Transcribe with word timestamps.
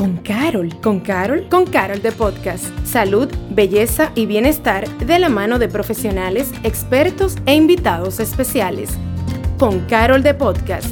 con 0.00 0.16
Carol. 0.16 0.80
¿Con 0.80 1.00
Carol? 1.00 1.46
Con 1.50 1.66
Carol 1.66 2.00
de 2.00 2.10
Podcast. 2.10 2.64
Salud, 2.86 3.28
belleza 3.50 4.12
y 4.14 4.24
bienestar 4.24 4.88
de 4.96 5.18
la 5.18 5.28
mano 5.28 5.58
de 5.58 5.68
profesionales, 5.68 6.52
expertos 6.64 7.36
e 7.44 7.54
invitados 7.54 8.18
especiales. 8.18 8.88
Con 9.58 9.80
Carol 9.80 10.22
de 10.22 10.32
Podcast. 10.32 10.86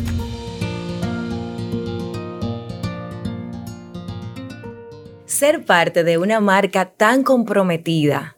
Ser 5.25 5.65
parte 5.65 6.05
de 6.05 6.19
una 6.19 6.41
marca 6.41 6.91
tan 6.91 7.23
comprometida 7.23 8.37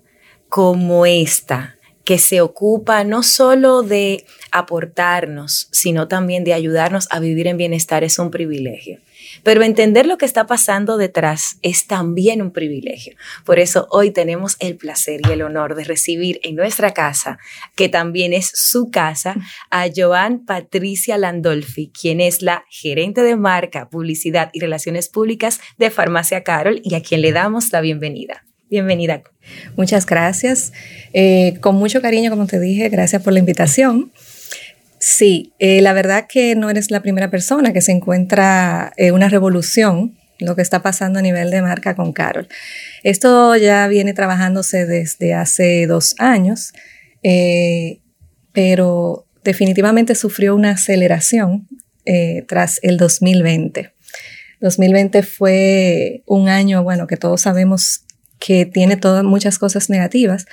como 0.48 1.04
esta, 1.04 1.78
que 2.04 2.18
se 2.18 2.40
ocupa 2.40 3.02
no 3.02 3.24
solo 3.24 3.82
de 3.82 4.24
aportarnos, 4.52 5.66
sino 5.72 6.06
también 6.06 6.44
de 6.44 6.54
ayudarnos 6.54 7.08
a 7.10 7.18
vivir 7.18 7.48
en 7.48 7.56
bienestar 7.56 8.04
es 8.04 8.20
un 8.20 8.30
privilegio. 8.30 9.00
Pero 9.42 9.62
entender 9.62 10.06
lo 10.06 10.18
que 10.18 10.26
está 10.26 10.46
pasando 10.46 10.96
detrás 10.96 11.58
es 11.62 11.86
también 11.86 12.42
un 12.42 12.52
privilegio. 12.52 13.16
Por 13.44 13.58
eso 13.58 13.86
hoy 13.90 14.10
tenemos 14.10 14.56
el 14.60 14.76
placer 14.76 15.20
y 15.28 15.32
el 15.32 15.42
honor 15.42 15.74
de 15.74 15.84
recibir 15.84 16.40
en 16.42 16.56
nuestra 16.56 16.92
casa, 16.92 17.38
que 17.76 17.88
también 17.88 18.32
es 18.32 18.50
su 18.54 18.90
casa, 18.90 19.36
a 19.70 19.86
Joan 19.94 20.44
Patricia 20.44 21.18
Landolfi, 21.18 21.90
quien 21.90 22.20
es 22.20 22.42
la 22.42 22.64
gerente 22.70 23.22
de 23.22 23.36
marca, 23.36 23.88
publicidad 23.88 24.50
y 24.52 24.60
relaciones 24.60 25.08
públicas 25.08 25.60
de 25.78 25.90
Farmacia 25.90 26.42
Carol 26.42 26.80
y 26.84 26.94
a 26.94 27.02
quien 27.02 27.22
le 27.22 27.32
damos 27.32 27.72
la 27.72 27.80
bienvenida. 27.80 28.44
Bienvenida. 28.70 29.22
Muchas 29.76 30.06
gracias. 30.06 30.72
Eh, 31.12 31.58
con 31.60 31.74
mucho 31.74 32.00
cariño, 32.00 32.30
como 32.30 32.46
te 32.46 32.60
dije, 32.60 32.88
gracias 32.88 33.20
por 33.22 33.32
la 33.32 33.40
invitación. 33.40 34.12
Sí, 35.00 35.54
eh, 35.58 35.80
la 35.80 35.94
verdad 35.94 36.26
que 36.28 36.54
no 36.54 36.68
eres 36.68 36.90
la 36.90 37.00
primera 37.00 37.30
persona 37.30 37.72
que 37.72 37.80
se 37.80 37.90
encuentra 37.90 38.92
eh, 38.98 39.12
una 39.12 39.30
revolución, 39.30 40.18
lo 40.38 40.54
que 40.54 40.60
está 40.60 40.82
pasando 40.82 41.18
a 41.18 41.22
nivel 41.22 41.50
de 41.50 41.62
marca 41.62 41.96
con 41.96 42.12
Carol. 42.12 42.48
Esto 43.02 43.56
ya 43.56 43.88
viene 43.88 44.12
trabajándose 44.12 44.84
desde 44.84 45.32
hace 45.32 45.86
dos 45.86 46.14
años, 46.18 46.74
eh, 47.22 48.00
pero 48.52 49.26
definitivamente 49.42 50.14
sufrió 50.14 50.54
una 50.54 50.72
aceleración 50.72 51.66
tras 52.48 52.80
el 52.82 52.96
2020. 52.96 53.92
2020 54.60 55.22
fue 55.22 56.22
un 56.26 56.48
año, 56.48 56.82
bueno, 56.82 57.06
que 57.06 57.16
todos 57.16 57.42
sabemos 57.42 58.04
que 58.40 58.66
tiene 58.66 58.96
todas 58.96 59.22
muchas 59.22 59.58
cosas 59.58 59.88
negativas, 59.88 60.46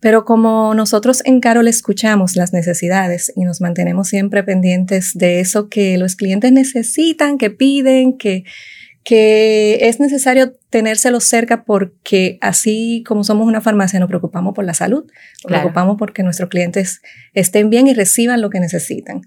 pero 0.00 0.24
como 0.24 0.74
nosotros 0.74 1.22
en 1.26 1.40
Carol 1.40 1.68
escuchamos 1.68 2.34
las 2.34 2.52
necesidades 2.52 3.32
y 3.36 3.44
nos 3.44 3.60
mantenemos 3.60 4.08
siempre 4.08 4.42
pendientes 4.42 5.12
de 5.14 5.40
eso 5.40 5.68
que 5.68 5.98
los 5.98 6.16
clientes 6.16 6.50
necesitan, 6.52 7.36
que 7.36 7.50
piden, 7.50 8.16
que, 8.16 8.44
que 9.04 9.78
es 9.82 10.00
necesario 10.00 10.54
tenérselo 10.70 11.20
cerca 11.20 11.64
porque 11.64 12.38
así 12.40 13.04
como 13.06 13.24
somos 13.24 13.46
una 13.46 13.60
farmacia 13.60 14.00
nos 14.00 14.08
preocupamos 14.08 14.54
por 14.54 14.64
la 14.64 14.74
salud, 14.74 15.04
nos 15.04 15.50
preocupamos 15.50 15.96
porque 15.98 16.22
nuestros 16.22 16.48
clientes 16.48 17.02
estén 17.34 17.68
bien 17.68 17.86
y 17.86 17.94
reciban 17.94 18.40
lo 18.40 18.48
que 18.48 18.60
necesitan. 18.60 19.22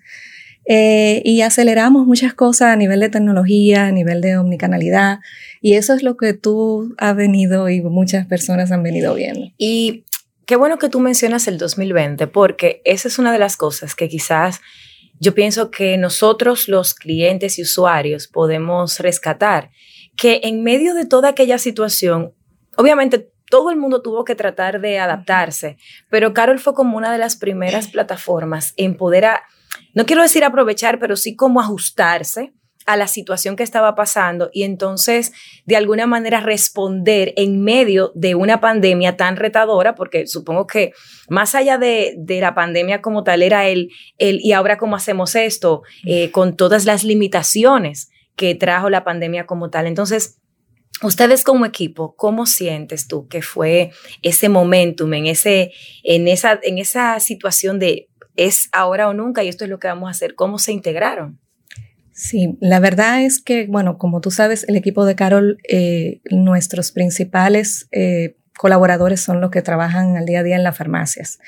Eh, 0.66 1.22
y 1.26 1.42
aceleramos 1.42 2.08
muchas 2.08 2.34
cosas 2.34 2.70
a 2.70 2.76
nivel 2.78 3.02
de 3.02 3.10
tecnología, 3.10 3.88
a 3.88 3.92
nivel 3.92 4.22
de 4.22 4.38
omnicanalidad, 4.38 5.20
y 5.62 5.74
eso 5.74 5.94
es 5.94 6.04
lo 6.04 6.16
que 6.16 6.34
tú 6.34 6.96
has 6.98 7.16
venido 7.16 7.70
y 7.70 7.82
muchas 7.82 8.26
personas 8.26 8.72
han 8.72 8.82
venido 8.82 9.14
viendo. 9.14 9.52
Y 9.58 10.06
qué 10.46 10.56
bueno 10.56 10.78
que 10.78 10.90
tú 10.90 11.00
mencionas 11.00 11.48
el 11.48 11.58
2020, 11.58 12.28
porque 12.28 12.82
esa 12.86 13.08
es 13.08 13.20
una 13.20 13.32
de 13.32 13.40
las 13.40 13.58
cosas 13.58 13.96
que 13.96 14.10
quizás 14.10 14.62
yo 15.20 15.34
pienso 15.34 15.72
que 15.72 15.98
nosotros 15.98 16.68
los 16.68 16.94
clientes 16.94 17.58
y 17.58 17.62
usuarios 17.62 18.28
podemos 18.28 19.00
rescatar, 19.00 19.72
que 20.18 20.42
en 20.44 20.64
medio 20.64 20.94
de 20.94 21.06
toda 21.06 21.30
aquella 21.30 21.58
situación, 21.58 22.34
obviamente 22.76 23.32
todo 23.50 23.70
el 23.70 23.78
mundo 23.78 24.02
tuvo 24.02 24.26
que 24.26 24.36
tratar 24.36 24.82
de 24.82 25.00
adaptarse, 25.00 25.78
pero 26.10 26.34
Carol 26.34 26.60
fue 26.60 26.74
como 26.74 26.98
una 26.98 27.12
de 27.12 27.20
las 27.20 27.36
primeras 27.36 27.88
plataformas 27.88 28.74
en 28.78 28.98
poder, 28.98 29.26
no 29.94 30.06
quiero 30.06 30.24
decir 30.24 30.44
aprovechar, 30.44 31.00
pero 31.00 31.16
sí 31.16 31.36
como 31.36 31.62
ajustarse 31.62 32.54
a 32.86 32.98
la 32.98 33.08
situación 33.08 33.56
que 33.56 33.64
estaba 33.64 33.96
pasando 33.96 34.50
y 34.54 34.64
entonces 34.64 35.32
de 35.66 35.76
alguna 35.76 36.08
manera 36.08 36.42
responder 36.42 37.34
en 37.38 37.64
medio 37.64 38.12
de 38.16 38.36
una 38.36 38.60
pandemia 38.60 39.18
tan 39.18 39.36
retadora, 39.36 39.96
porque 39.96 40.28
supongo 40.28 40.68
que 40.68 40.92
más 41.30 41.56
allá 41.56 41.78
de, 41.78 42.16
la 42.28 42.56
pandemia 42.56 43.02
como 43.02 43.24
tal 43.24 43.42
era 43.42 43.68
el, 43.68 43.90
el 44.18 44.40
y 44.42 44.54
ahora 44.54 44.78
cómo 44.78 44.96
hacemos 44.96 45.36
esto, 45.36 45.84
eh, 46.06 46.32
con 46.32 46.56
todas 46.58 46.86
las 46.86 47.04
limitaciones 47.04 48.10
que 48.36 48.56
trajo 48.56 48.90
la 48.90 49.04
pandemia 49.04 49.46
como 49.46 49.70
tal. 49.70 49.88
Entonces, 49.88 50.40
Ustedes 51.02 51.44
como 51.44 51.66
equipo, 51.66 52.16
¿cómo 52.16 52.46
sientes 52.46 53.08
tú 53.08 53.28
que 53.28 53.42
fue 53.42 53.92
ese 54.22 54.48
momentum 54.48 55.12
en, 55.14 55.26
ese, 55.26 55.74
en, 56.04 56.28
esa, 56.28 56.60
en 56.62 56.78
esa 56.78 57.20
situación 57.20 57.80
de 57.80 58.10
es 58.36 58.70
ahora 58.72 59.10
o 59.10 59.14
nunca 59.14 59.44
y 59.44 59.50
esto 59.50 59.64
es 59.64 59.70
lo 59.70 59.80
que 59.80 59.88
vamos 59.88 60.08
a 60.08 60.12
hacer? 60.12 60.36
¿Cómo 60.36 60.60
se 60.60 60.72
integraron? 60.72 61.40
Sí, 62.14 62.60
la 62.62 62.80
verdad 62.80 63.24
es 63.24 63.42
que, 63.42 63.66
bueno, 63.66 63.98
como 63.98 64.22
tú 64.22 64.30
sabes, 64.30 64.66
el 64.70 64.76
equipo 64.76 65.04
de 65.04 65.16
Carol, 65.16 65.58
eh, 65.68 66.22
nuestros 66.30 66.92
principales 66.92 67.88
eh, 67.92 68.38
colaboradores 68.56 69.20
son 69.20 69.42
los 69.42 69.50
que 69.50 69.64
trabajan 69.64 70.16
al 70.16 70.28
día 70.28 70.42
a 70.42 70.44
día 70.44 70.56
en 70.56 70.64
las 70.64 70.78
farmacias. 70.78 71.40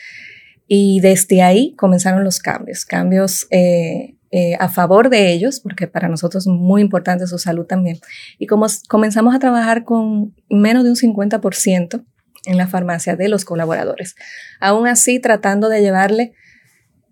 Y 0.68 1.02
desde 1.02 1.44
ahí 1.44 1.75
comenzaron 1.75 2.24
los 2.24 2.40
cambios, 2.40 2.84
cambios 2.84 3.48
eh, 3.52 4.16
a 4.59 4.68
favor 4.68 5.09
de 5.09 5.31
ellos, 5.31 5.59
porque 5.59 5.88
para 5.88 6.09
nosotros 6.09 6.46
es 6.46 6.52
muy 6.52 6.81
importante 6.81 7.28
su 7.28 7.38
salud 7.38 7.68
también. 7.68 8.00
Y 8.40 8.48
como 8.48 8.66
comenzamos 8.90 9.36
a 9.36 9.40
trabajar 9.40 9.84
con 9.84 10.34
menos 10.50 10.84
de 10.84 10.90
un 10.90 10.96
50% 10.96 12.04
en 12.46 12.58
la 12.58 12.68
farmacia 12.68 13.16
de 13.16 13.30
los 13.30 13.46
colaboradores, 13.46 14.16
aún 14.59 14.88
así 14.88 15.20
tratando 15.20 15.70
de 15.70 15.81
llevarle 15.81 16.34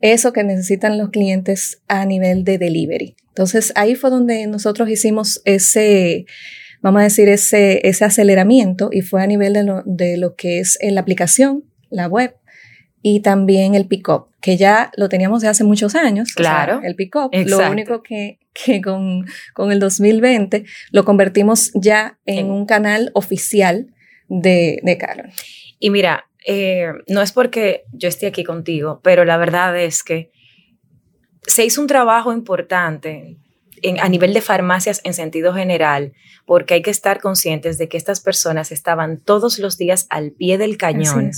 eso 0.04 0.34
que 0.34 0.44
necesitan 0.44 0.98
los 0.98 1.12
clientes 1.12 1.82
a 1.88 2.06
nivel 2.06 2.44
de 2.44 2.58
delivery. 2.58 3.16
Entonces 3.30 3.72
ahí 3.76 3.96
fue 3.96 4.10
donde 4.10 4.46
nosotros 4.48 4.90
hicimos 4.90 5.42
ese, 5.46 6.26
vamos 6.82 7.00
a 7.00 7.04
decir, 7.04 7.30
ese, 7.30 7.88
ese 7.88 8.04
aceleramiento 8.04 8.90
y 8.92 9.02
fue 9.02 9.24
a 9.24 9.28
nivel 9.28 9.54
de 9.54 9.64
lo, 9.64 9.82
de 9.86 10.18
lo 10.18 10.36
que 10.36 10.60
es 10.60 10.78
la 10.82 11.00
aplicación, 11.00 11.64
la 11.90 12.08
web 12.08 12.36
y 13.02 13.22
también 13.22 13.76
el 13.76 13.88
pick-up, 13.88 14.28
que 14.42 14.58
ya 14.58 14.92
lo 14.98 15.08
teníamos 15.08 15.42
de 15.42 15.48
hace 15.48 15.64
muchos 15.64 15.96
años. 15.96 16.34
Claro. 16.34 16.82
el 16.84 16.96
pick-up. 16.96 17.32
Lo 17.46 17.72
único 17.72 18.04
que, 18.04 18.40
que 18.54 18.82
con, 18.82 19.26
con, 19.54 19.72
el 19.72 19.80
2020 19.80 20.66
lo 20.92 21.06
convertimos 21.06 21.72
ya 21.76 22.20
en, 22.26 22.52
un 22.52 22.66
canal 22.66 23.10
oficial 23.14 23.88
de, 24.28 24.80
de 24.84 24.98
Carol. 24.98 25.32
Y 25.80 25.90
mira, 25.90 26.26
eh, 26.46 26.92
no 27.08 27.22
es 27.22 27.32
porque 27.32 27.84
yo 27.92 28.08
esté 28.08 28.28
aquí 28.28 28.44
contigo, 28.44 29.00
pero 29.04 29.26
la 29.26 29.38
verdad 29.38 29.78
es 29.80 30.04
que 30.04 30.32
se 31.44 31.66
hizo 31.66 31.82
un 31.82 31.88
trabajo 31.88 32.34
importante 32.34 33.38
a 34.02 34.10
nivel 34.10 34.34
de 34.34 34.42
farmacias 34.42 35.02
en 35.04 35.14
sentido 35.14 35.54
general, 35.54 36.14
porque 36.46 36.76
hay 36.76 36.82
que 36.82 36.92
estar 36.92 37.20
conscientes 37.20 37.78
de 37.78 37.90
que 37.90 37.98
estas 37.98 38.22
personas 38.22 38.72
estaban 38.72 39.20
todos 39.20 39.60
los 39.60 39.78
días 39.78 40.08
al 40.10 40.32
pie 40.32 40.58
del 40.58 40.78
cañón. 40.78 41.32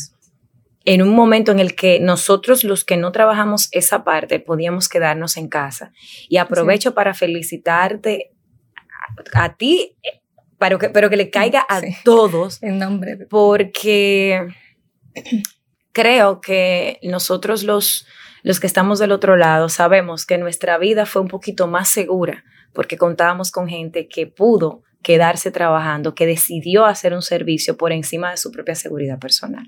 En 0.87 1.01
un 1.01 1.15
momento 1.15 1.51
en 1.51 1.59
el 1.59 1.73
que 1.73 1.99
nosotros 1.99 2.63
los 2.63 2.85
que 2.85 2.97
no 2.97 3.11
trabajamos 3.11 3.69
esa 3.71 4.03
parte 4.03 4.39
podíamos 4.39 4.87
quedarnos 4.87 5.37
en 5.37 5.47
casa. 5.47 5.91
Y 6.29 6.37
aprovecho 6.37 6.93
para 6.93 7.15
felicitarte 7.15 8.31
a, 9.33 9.55
ti, 9.55 9.97
pero 10.59 10.77
que, 10.77 10.89
pero 10.89 11.09
que 11.09 11.17
le 11.17 11.31
caiga 11.31 11.65
a 11.67 11.81
todos. 12.03 12.61
En 12.61 12.77
nombre. 12.77 13.17
Porque 13.27 14.47
creo 15.91 16.41
que 16.41 16.99
nosotros 17.03 17.63
los, 17.63 18.05
los 18.43 18.59
que 18.59 18.67
estamos 18.67 18.99
del 18.99 19.11
otro 19.11 19.35
lado 19.35 19.69
sabemos 19.69 20.25
que 20.25 20.37
nuestra 20.37 20.77
vida 20.77 21.05
fue 21.05 21.21
un 21.21 21.27
poquito 21.27 21.67
más 21.67 21.89
segura 21.89 22.43
porque 22.75 22.97
contábamos 22.97 23.49
con 23.51 23.67
gente 23.67 24.07
que 24.07 24.27
pudo 24.27 24.83
quedarse 25.01 25.49
trabajando, 25.49 26.13
que 26.13 26.27
decidió 26.27 26.85
hacer 26.85 27.13
un 27.13 27.21
servicio 27.21 27.77
por 27.77 27.91
encima 27.91 28.31
de 28.31 28.37
su 28.37 28.51
propia 28.51 28.75
seguridad 28.75 29.17
personal. 29.17 29.67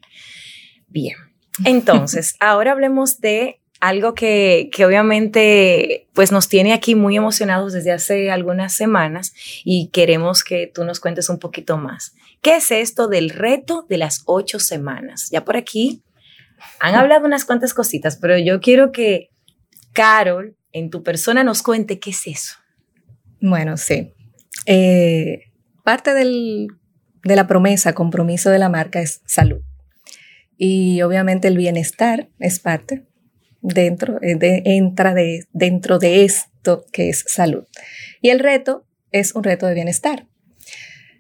Bien, 0.88 1.16
entonces, 1.66 2.36
ahora 2.40 2.74
hablemos 2.74 3.20
de 3.20 3.62
algo 3.80 4.14
que, 4.14 4.70
que, 4.74 4.86
obviamente 4.86 6.08
pues 6.14 6.32
nos 6.32 6.50
tiene 6.50 6.74
aquí 6.74 6.96
muy 6.96 7.16
emocionados 7.16 7.74
desde 7.74 7.92
hace 7.92 8.32
algunas 8.32 8.74
semanas 8.74 9.34
y 9.64 9.90
queremos 9.90 10.44
que 10.44 10.72
tú 10.74 10.84
nos 10.84 11.00
cuentes 11.00 11.30
un 11.30 11.40
poquito 11.40 11.78
más. 11.78 12.14
¿Qué 12.42 12.58
es 12.58 12.72
esto 12.72 13.08
del 13.08 13.30
reto 13.30 13.86
de 13.88 13.98
las 13.98 14.24
ocho 14.26 14.60
semanas? 14.60 15.30
Ya 15.32 15.46
por 15.46 15.58
aquí 15.58 16.04
han 16.80 16.96
hablado 16.96 17.26
unas 17.26 17.46
cuantas 17.46 17.74
cositas, 17.74 18.18
pero 18.18 18.38
yo 18.38 18.60
quiero 18.62 18.92
que 18.92 19.30
Carol, 19.94 20.56
en 20.72 20.90
tu 20.90 21.04
persona, 21.04 21.44
nos 21.44 21.64
cuente 21.64 22.00
qué 22.00 22.12
es 22.12 22.28
eso. 22.28 22.56
Bueno, 23.42 23.78
sí. 23.78 24.14
Eh, 24.66 25.52
parte 25.84 26.14
del, 26.14 26.68
de 27.24 27.36
la 27.36 27.48
promesa, 27.48 27.94
compromiso 27.94 28.50
de 28.50 28.60
la 28.60 28.70
marca 28.70 29.02
es 29.02 29.22
salud. 29.26 29.62
Y 30.58 31.02
obviamente 31.02 31.48
el 31.48 31.58
bienestar 31.58 32.30
es 32.40 32.60
parte 32.60 33.07
dentro, 33.74 34.20
eh, 34.22 34.36
de, 34.36 34.62
entra 34.66 35.14
de, 35.14 35.46
dentro 35.54 36.00
de 36.00 36.26
esto 36.26 36.86
que 36.92 37.10
es 37.10 37.24
salud. 37.28 37.66
Y 38.22 38.30
el 38.30 38.40
reto 38.40 38.86
es 39.12 39.36
un 39.36 39.44
reto 39.44 39.68
de 39.68 39.74
bienestar. 39.74 40.26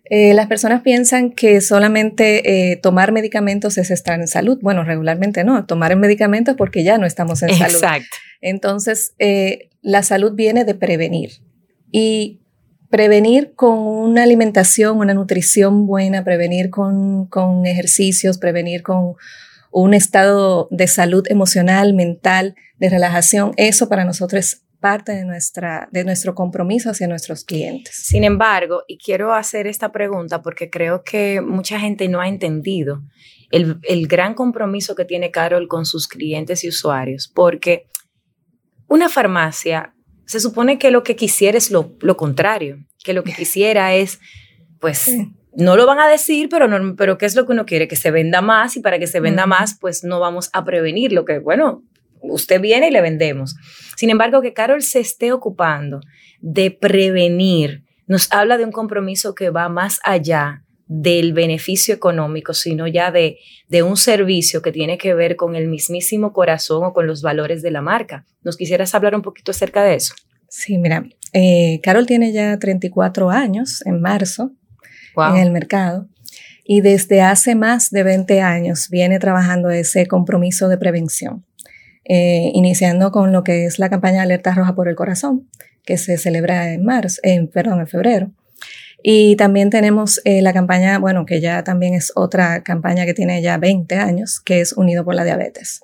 Eh, 0.10 0.34
las 0.34 0.48
personas 0.48 0.82
piensan 0.84 1.32
que 1.32 1.60
solamente 1.60 2.72
eh, 2.72 2.78
tomar 2.78 3.12
medicamentos 3.12 3.78
es 3.78 3.92
estar 3.92 4.20
en 4.20 4.28
salud. 4.28 4.58
Bueno, 4.62 4.84
regularmente 4.84 5.44
no. 5.44 5.66
Tomar 5.66 5.96
medicamentos 5.98 6.56
porque 6.56 6.84
ya 6.84 6.98
no 6.98 7.06
estamos 7.06 7.44
en 7.44 7.50
salud. 7.50 7.76
Exacto. 7.76 8.18
Entonces, 8.40 9.14
eh, 9.20 9.70
la 9.82 10.04
salud 10.04 10.34
viene 10.34 10.64
de 10.64 10.76
prevenir. 10.76 11.32
Y 11.92 12.40
prevenir 12.90 13.54
con 13.56 13.80
una 13.80 14.24
alimentación, 14.24 14.98
una 14.98 15.14
nutrición 15.14 15.86
buena, 15.88 16.24
prevenir 16.24 16.70
con, 16.70 17.28
con 17.28 17.66
ejercicios, 17.66 18.38
prevenir 18.38 18.84
con 18.84 19.16
un 19.83 19.94
estado 19.94 20.68
de 20.71 20.88
salud 20.88 21.24
emocional, 21.29 21.94
mental, 21.94 22.56
de 22.79 22.89
relajación, 22.89 23.51
eso 23.57 23.88
para 23.88 24.06
nosotros 24.06 24.39
es 24.39 24.63
parte 24.79 25.12
de, 25.12 25.24
nuestra, 25.24 25.88
de 25.91 26.03
nuestro 26.03 26.33
compromiso 26.33 26.89
hacia 26.89 27.07
nuestros 27.07 27.44
clientes. 27.44 27.95
Sin 27.95 28.24
embargo, 28.24 28.83
y 28.88 28.97
quiero 28.97 29.33
hacer 29.33 29.68
esta 29.68 29.91
pregunta 29.91 30.41
porque 30.41 30.69
creo 30.69 31.03
que 31.03 31.41
mucha 31.41 31.79
gente 31.79 32.07
no 32.07 32.21
ha 32.21 32.27
entendido 32.27 33.03
el, 33.51 33.79
el 33.83 34.07
gran 34.07 34.33
compromiso 34.33 34.95
que 34.95 35.06
tiene 35.06 35.29
Carol 35.29 35.68
con 35.68 35.85
sus 35.85 36.07
clientes 36.07 36.63
y 36.63 36.69
usuarios, 36.69 37.31
porque 37.33 37.88
una 38.88 39.09
farmacia 39.09 39.94
se 40.25 40.39
supone 40.39 40.79
que 40.79 40.89
lo 40.89 41.03
que 41.03 41.15
quisiera 41.15 41.57
es 41.57 41.69
lo, 41.69 41.95
lo 42.01 42.18
contrario, 42.18 42.83
que 43.03 43.13
lo 43.13 43.24
que 43.24 43.33
quisiera 43.35 43.94
es, 43.94 44.19
pues, 44.79 45.12
no 45.56 45.76
lo 45.76 45.86
van 45.86 46.00
a 46.00 46.08
decir, 46.08 46.50
pero, 46.50 46.68
no, 46.68 46.96
pero 46.96 47.18
¿qué 47.18 47.26
es 47.26 47.36
lo 47.36 47.46
que 47.46 47.54
uno 47.54 47.66
quiere? 47.66 47.88
Que 47.88 47.96
se 47.96 48.12
venda 48.12 48.42
más 48.42 48.78
y 48.78 48.82
para 48.82 49.00
que 49.00 49.08
se 49.08 49.20
venda 49.20 49.46
más, 49.46 49.78
pues 49.80 50.04
no 50.04 50.20
vamos 50.20 50.50
a 50.54 50.66
prevenir 50.66 51.12
lo 51.12 51.26
que, 51.26 51.40
bueno, 51.40 51.84
usted 52.22 52.62
viene 52.62 52.90
y 52.90 52.92
le 52.92 53.02
vendemos. 53.02 53.56
Sin 53.96 54.10
embargo, 54.10 54.42
que 54.42 54.54
Carol 54.54 54.82
se 54.82 55.00
esté 55.00 55.32
ocupando 55.32 56.02
de 56.42 56.72
prevenir 56.72 57.88
nos 58.08 58.32
habla 58.32 58.58
de 58.58 58.64
un 58.64 58.72
compromiso 58.72 59.36
que 59.36 59.50
va 59.50 59.70
más 59.70 60.00
allá 60.04 60.64
del 60.88 61.34
beneficio 61.34 61.94
económico, 61.94 62.54
sino 62.54 62.88
ya 62.88 63.12
de, 63.12 63.38
de 63.68 63.84
un 63.84 63.98
servicio 63.98 64.62
que 64.62 64.72
tiene 64.72 64.98
que 64.98 65.14
ver 65.14 65.36
con 65.36 65.58
el 65.58 65.68
mismísimo 65.68 66.32
corazón 66.32 66.86
o 66.86 66.94
con 66.94 67.06
los 67.06 67.22
valores 67.22 67.62
de 67.62 67.72
la 67.72 67.82
marca. 67.82 68.26
¿Nos 68.42 68.56
quisieras 68.56 68.96
hablar 68.96 69.14
un 69.14 69.22
poquito 69.22 69.52
acerca 69.52 69.84
de 69.84 69.96
eso? 69.96 70.14
Sí, 70.48 70.78
mira, 70.78 71.06
eh, 71.34 71.82
Carol 71.84 72.06
tiene 72.06 72.32
ya 72.32 72.58
34 72.58 73.30
años 73.30 73.86
en 73.86 74.00
marzo 74.00 74.54
en 75.15 75.38
el 75.38 75.51
mercado 75.51 76.07
y 76.63 76.81
desde 76.81 77.21
hace 77.21 77.56
más 77.56 77.92
de 77.92 78.04
20 78.04 78.42
años 78.42 78.89
viene 78.89 79.19
trabajando 79.19 79.69
ese 79.69 80.06
compromiso 80.06 80.68
de 80.68 80.77
prevención. 80.77 81.45
Eh, 82.09 82.51
iniciando 82.54 83.12
con 83.12 83.33
lo 83.33 83.44
que 83.44 83.65
es 83.65 83.80
la 83.80 83.89
campaña 83.89 84.21
Alerta 84.21 84.54
Roja 84.54 84.75
por 84.75 84.88
el 84.88 84.95
Corazón, 84.95 85.50
que 85.86 85.98
se 85.98 86.18
celebra 86.18 86.74
en 86.74 86.86
marzo, 86.86 87.19
en, 87.24 87.48
perdón, 87.48 87.81
en 87.81 87.88
febrero. 87.88 88.31
Y 89.04 89.36
también 89.36 89.69
tenemos 89.69 90.21
eh, 90.24 90.42
la 90.42 90.54
campaña, 90.54 91.00
bueno, 91.00 91.25
que 91.25 91.42
ya 91.42 91.63
también 91.63 91.94
es 91.94 92.12
otra 92.15 92.63
campaña 92.63 93.06
que 93.06 93.13
tiene 93.13 93.42
ya 93.42 93.57
20 93.57 93.95
años, 93.95 94.39
que 94.39 94.62
es 94.62 94.74
Unido 94.74 95.06
por 95.06 95.15
la 95.15 95.24
Diabetes. 95.24 95.81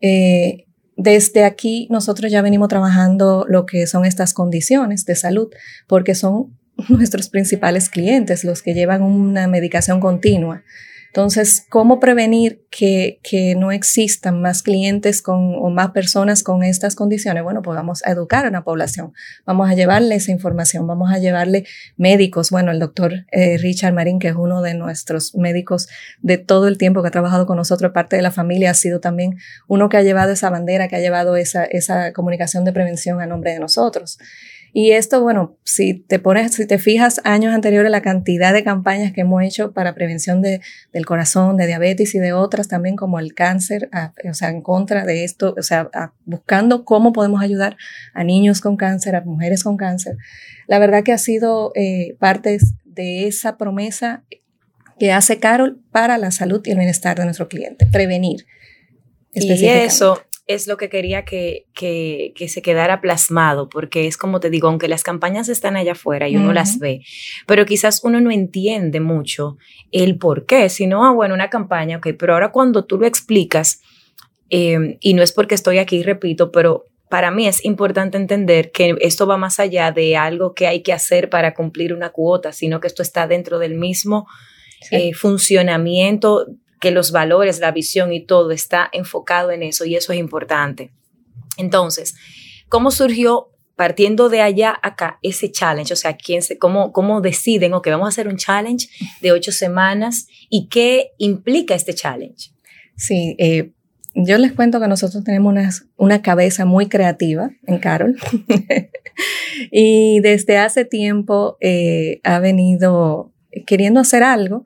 Eh, 0.00 0.66
desde 0.96 1.44
aquí 1.44 1.86
nosotros 1.90 2.30
ya 2.30 2.42
venimos 2.42 2.68
trabajando 2.68 3.44
lo 3.48 3.66
que 3.66 3.86
son 3.86 4.04
estas 4.04 4.34
condiciones 4.34 5.04
de 5.04 5.16
salud, 5.16 5.48
porque 5.86 6.14
son 6.14 6.58
nuestros 6.88 7.28
principales 7.28 7.88
clientes, 7.88 8.44
los 8.44 8.62
que 8.62 8.74
llevan 8.74 9.02
una 9.02 9.46
medicación 9.48 10.00
continua. 10.00 10.62
Entonces, 11.10 11.66
¿cómo 11.68 11.98
prevenir 11.98 12.64
que, 12.70 13.18
que, 13.24 13.56
no 13.56 13.72
existan 13.72 14.40
más 14.40 14.62
clientes 14.62 15.22
con, 15.22 15.56
o 15.56 15.68
más 15.68 15.90
personas 15.90 16.44
con 16.44 16.62
estas 16.62 16.94
condiciones? 16.94 17.42
Bueno, 17.42 17.62
pues 17.62 17.74
vamos 17.74 18.00
a 18.06 18.12
educar 18.12 18.46
a 18.46 18.50
la 18.50 18.62
población, 18.62 19.12
vamos 19.44 19.68
a 19.68 19.74
llevarle 19.74 20.14
esa 20.14 20.30
información, 20.30 20.86
vamos 20.86 21.10
a 21.10 21.18
llevarle 21.18 21.66
médicos. 21.96 22.50
Bueno, 22.50 22.70
el 22.70 22.78
doctor 22.78 23.26
eh, 23.32 23.58
Richard 23.58 23.92
Marín, 23.92 24.20
que 24.20 24.28
es 24.28 24.36
uno 24.36 24.62
de 24.62 24.74
nuestros 24.74 25.34
médicos 25.34 25.88
de 26.22 26.38
todo 26.38 26.68
el 26.68 26.78
tiempo 26.78 27.02
que 27.02 27.08
ha 27.08 27.10
trabajado 27.10 27.44
con 27.44 27.56
nosotros, 27.56 27.90
parte 27.90 28.14
de 28.14 28.22
la 28.22 28.30
familia, 28.30 28.70
ha 28.70 28.74
sido 28.74 29.00
también 29.00 29.36
uno 29.66 29.88
que 29.88 29.96
ha 29.96 30.02
llevado 30.02 30.30
esa 30.30 30.48
bandera, 30.48 30.86
que 30.86 30.94
ha 30.94 31.00
llevado 31.00 31.34
esa, 31.34 31.64
esa 31.64 32.12
comunicación 32.12 32.64
de 32.64 32.72
prevención 32.72 33.20
a 33.20 33.26
nombre 33.26 33.50
de 33.50 33.58
nosotros. 33.58 34.16
Y 34.72 34.92
esto, 34.92 35.20
bueno, 35.20 35.56
si 35.64 35.94
te 35.94 36.18
pones, 36.18 36.54
si 36.54 36.66
te 36.66 36.78
fijas 36.78 37.20
años 37.24 37.54
anteriores, 37.54 37.90
la 37.90 38.02
cantidad 38.02 38.52
de 38.52 38.62
campañas 38.62 39.12
que 39.12 39.22
hemos 39.22 39.42
hecho 39.42 39.72
para 39.72 39.94
prevención 39.94 40.42
de, 40.42 40.60
del 40.92 41.06
corazón, 41.06 41.56
de 41.56 41.66
diabetes 41.66 42.14
y 42.14 42.18
de 42.18 42.32
otras 42.32 42.68
también 42.68 42.96
como 42.96 43.18
el 43.18 43.34
cáncer, 43.34 43.90
o 44.28 44.34
sea, 44.34 44.50
en 44.50 44.62
contra 44.62 45.04
de 45.04 45.24
esto, 45.24 45.54
o 45.58 45.62
sea, 45.62 45.90
buscando 46.24 46.84
cómo 46.84 47.12
podemos 47.12 47.42
ayudar 47.42 47.76
a 48.14 48.22
niños 48.22 48.60
con 48.60 48.76
cáncer, 48.76 49.16
a 49.16 49.22
mujeres 49.22 49.64
con 49.64 49.76
cáncer. 49.76 50.16
La 50.66 50.78
verdad 50.78 51.02
que 51.02 51.12
ha 51.12 51.18
sido 51.18 51.72
eh, 51.74 52.16
parte 52.20 52.58
de 52.84 53.26
esa 53.26 53.56
promesa 53.56 54.24
que 54.98 55.12
hace 55.12 55.38
Carol 55.40 55.82
para 55.90 56.18
la 56.18 56.30
salud 56.30 56.60
y 56.64 56.70
el 56.70 56.76
bienestar 56.76 57.18
de 57.18 57.24
nuestro 57.24 57.48
cliente, 57.48 57.86
prevenir. 57.86 58.46
Y 59.32 59.66
eso, 59.66 60.20
es 60.54 60.66
lo 60.66 60.76
que 60.76 60.88
quería 60.88 61.24
que, 61.24 61.66
que, 61.74 62.32
que, 62.34 62.48
se 62.48 62.62
quedara 62.62 63.00
plasmado, 63.00 63.68
porque 63.68 64.06
es 64.06 64.16
como 64.16 64.40
te 64.40 64.50
digo, 64.50 64.68
aunque 64.68 64.88
las 64.88 65.02
campañas 65.02 65.48
están 65.48 65.76
allá 65.76 65.92
afuera 65.92 66.28
y 66.28 66.36
uno 66.36 66.52
las 66.52 66.78
ve, 66.78 67.02
pero 67.46 67.64
quizás 67.66 68.00
uno 68.02 68.20
no 68.20 68.30
entiende 68.30 69.00
mucho 69.00 69.56
el 69.92 70.18
por 70.18 70.46
qué, 70.46 70.68
sino, 70.68 71.04
ah, 71.04 71.12
bueno, 71.12 71.34
una 71.34 71.50
campaña, 71.50 71.98
ok, 71.98 72.08
pero 72.18 72.34
ahora 72.34 72.50
cuando 72.50 72.84
tú 72.84 72.98
lo 72.98 73.06
explicas, 73.06 73.80
eh, 74.50 74.98
y 75.00 75.14
no 75.14 75.22
es 75.22 75.32
porque 75.32 75.54
estoy 75.54 75.78
aquí, 75.78 76.02
repito, 76.02 76.50
pero 76.50 76.86
para 77.08 77.30
mí 77.30 77.46
es 77.46 77.64
importante 77.64 78.16
entender 78.16 78.72
que 78.72 78.96
esto 79.00 79.26
va 79.26 79.36
más 79.36 79.60
allá 79.60 79.92
de 79.92 80.16
algo 80.16 80.54
que 80.54 80.66
hay 80.66 80.82
que 80.82 80.92
hacer 80.92 81.28
para 81.30 81.54
cumplir 81.54 81.92
una 81.92 82.10
cuota, 82.10 82.52
sino 82.52 82.80
que 82.80 82.86
esto 82.86 83.02
está 83.02 83.26
dentro 83.26 83.58
del 83.58 83.74
mismo 83.74 84.26
eh, 84.90 85.12
funcionamiento 85.14 86.46
que 86.80 86.90
los 86.90 87.12
valores, 87.12 87.60
la 87.60 87.70
visión 87.70 88.12
y 88.12 88.24
todo 88.24 88.50
está 88.50 88.88
enfocado 88.92 89.50
en 89.52 89.62
eso 89.62 89.84
y 89.84 89.94
eso 89.94 90.12
es 90.12 90.18
importante. 90.18 90.90
Entonces, 91.58 92.14
¿cómo 92.68 92.90
surgió 92.90 93.50
partiendo 93.76 94.28
de 94.28 94.40
allá 94.40 94.78
acá 94.82 95.18
ese 95.22 95.52
challenge? 95.52 95.92
O 95.92 95.96
sea, 95.96 96.16
¿quién 96.16 96.42
se, 96.42 96.58
cómo, 96.58 96.92
¿cómo 96.92 97.20
deciden, 97.20 97.74
ok, 97.74 97.88
vamos 97.88 98.06
a 98.06 98.08
hacer 98.08 98.28
un 98.28 98.38
challenge 98.38 98.88
de 99.20 99.32
ocho 99.32 99.52
semanas 99.52 100.26
y 100.48 100.68
qué 100.68 101.10
implica 101.18 101.74
este 101.74 101.94
challenge? 101.94 102.50
Sí, 102.96 103.36
eh, 103.38 103.72
yo 104.14 104.38
les 104.38 104.52
cuento 104.52 104.80
que 104.80 104.88
nosotros 104.88 105.22
tenemos 105.22 105.50
una, 105.50 105.70
una 105.96 106.22
cabeza 106.22 106.64
muy 106.64 106.88
creativa 106.88 107.50
en 107.66 107.78
Carol 107.78 108.16
y 109.70 110.20
desde 110.20 110.58
hace 110.58 110.84
tiempo 110.84 111.56
eh, 111.60 112.20
ha 112.24 112.38
venido 112.40 113.32
queriendo 113.66 114.00
hacer 114.00 114.22
algo 114.22 114.64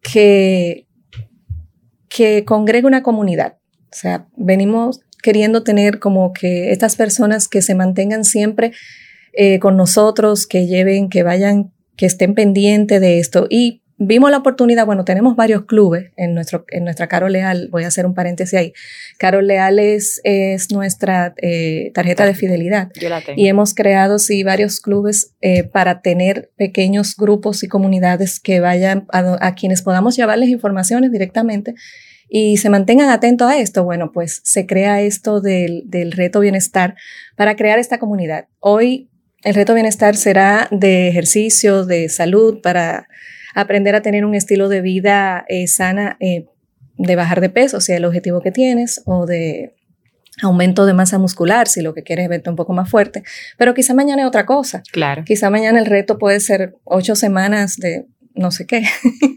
que 0.00 0.83
que 2.14 2.44
congregue 2.44 2.86
una 2.86 3.02
comunidad. 3.02 3.58
O 3.90 3.96
sea, 3.96 4.28
venimos 4.36 5.00
queriendo 5.20 5.64
tener 5.64 5.98
como 5.98 6.32
que 6.32 6.70
estas 6.70 6.94
personas 6.94 7.48
que 7.48 7.60
se 7.60 7.74
mantengan 7.74 8.24
siempre 8.24 8.72
eh, 9.32 9.58
con 9.58 9.76
nosotros, 9.76 10.46
que 10.46 10.66
lleven, 10.66 11.08
que 11.08 11.24
vayan, 11.24 11.72
que 11.96 12.06
estén 12.06 12.34
pendientes 12.34 13.00
de 13.00 13.18
esto. 13.18 13.48
Y 13.50 13.82
vimos 13.96 14.30
la 14.30 14.38
oportunidad, 14.38 14.86
bueno, 14.86 15.04
tenemos 15.04 15.36
varios 15.36 15.64
clubes 15.64 16.10
en, 16.16 16.34
nuestro, 16.34 16.64
en 16.68 16.84
nuestra 16.84 17.06
Caro 17.06 17.28
Leal, 17.28 17.68
voy 17.70 17.84
a 17.84 17.88
hacer 17.88 18.06
un 18.06 18.14
paréntesis 18.14 18.58
ahí. 18.58 18.72
Caro 19.18 19.40
Leal 19.40 19.78
es, 19.78 20.20
es 20.24 20.70
nuestra 20.72 21.34
eh, 21.36 21.90
tarjeta 21.94 22.24
de 22.26 22.34
fidelidad. 22.34 22.90
Yo 22.94 23.08
la 23.08 23.20
tengo. 23.20 23.40
Y 23.40 23.48
hemos 23.48 23.74
creado, 23.74 24.18
sí, 24.18 24.42
varios 24.42 24.80
clubes 24.80 25.32
eh, 25.40 25.64
para 25.64 26.00
tener 26.00 26.50
pequeños 26.56 27.16
grupos 27.16 27.62
y 27.62 27.68
comunidades 27.68 28.40
que 28.40 28.60
vayan 28.60 29.06
a, 29.12 29.38
a 29.40 29.54
quienes 29.54 29.82
podamos 29.82 30.16
llevarles 30.16 30.48
informaciones 30.48 31.12
directamente 31.12 31.74
y 32.28 32.56
se 32.56 32.70
mantengan 32.70 33.10
atentos 33.10 33.48
a 33.48 33.58
esto, 33.58 33.84
bueno, 33.84 34.10
pues 34.12 34.40
se 34.42 34.66
crea 34.66 35.00
esto 35.02 35.40
del, 35.40 35.84
del 35.86 36.10
reto 36.12 36.40
bienestar 36.40 36.96
para 37.36 37.54
crear 37.54 37.78
esta 37.78 37.98
comunidad. 37.98 38.48
Hoy 38.60 39.08
el 39.42 39.54
reto 39.54 39.74
bienestar 39.74 40.16
será 40.16 40.68
de 40.70 41.08
ejercicio, 41.08 41.84
de 41.84 42.08
salud, 42.08 42.60
para 42.62 43.08
aprender 43.54 43.94
a 43.94 44.02
tener 44.02 44.24
un 44.24 44.34
estilo 44.34 44.68
de 44.68 44.80
vida 44.80 45.44
eh, 45.48 45.66
sana, 45.66 46.16
eh, 46.20 46.46
de 46.96 47.16
bajar 47.16 47.40
de 47.40 47.50
peso, 47.50 47.80
si 47.80 47.92
es 47.92 47.98
el 47.98 48.04
objetivo 48.04 48.40
que 48.40 48.52
tienes, 48.52 49.02
o 49.06 49.26
de 49.26 49.74
aumento 50.42 50.84
de 50.86 50.94
masa 50.94 51.18
muscular, 51.18 51.68
si 51.68 51.80
lo 51.80 51.94
que 51.94 52.02
quieres 52.02 52.24
es 52.24 52.28
verte 52.28 52.50
un 52.50 52.56
poco 52.56 52.72
más 52.72 52.90
fuerte. 52.90 53.22
Pero 53.56 53.74
quizá 53.74 53.94
mañana 53.94 54.22
es 54.22 54.28
otra 54.28 54.46
cosa. 54.46 54.82
Claro. 54.92 55.24
Quizá 55.24 55.50
mañana 55.50 55.78
el 55.78 55.86
reto 55.86 56.18
puede 56.18 56.40
ser 56.40 56.74
ocho 56.84 57.14
semanas 57.14 57.76
de 57.76 58.06
no 58.34 58.50
sé 58.50 58.66
qué. 58.66 58.82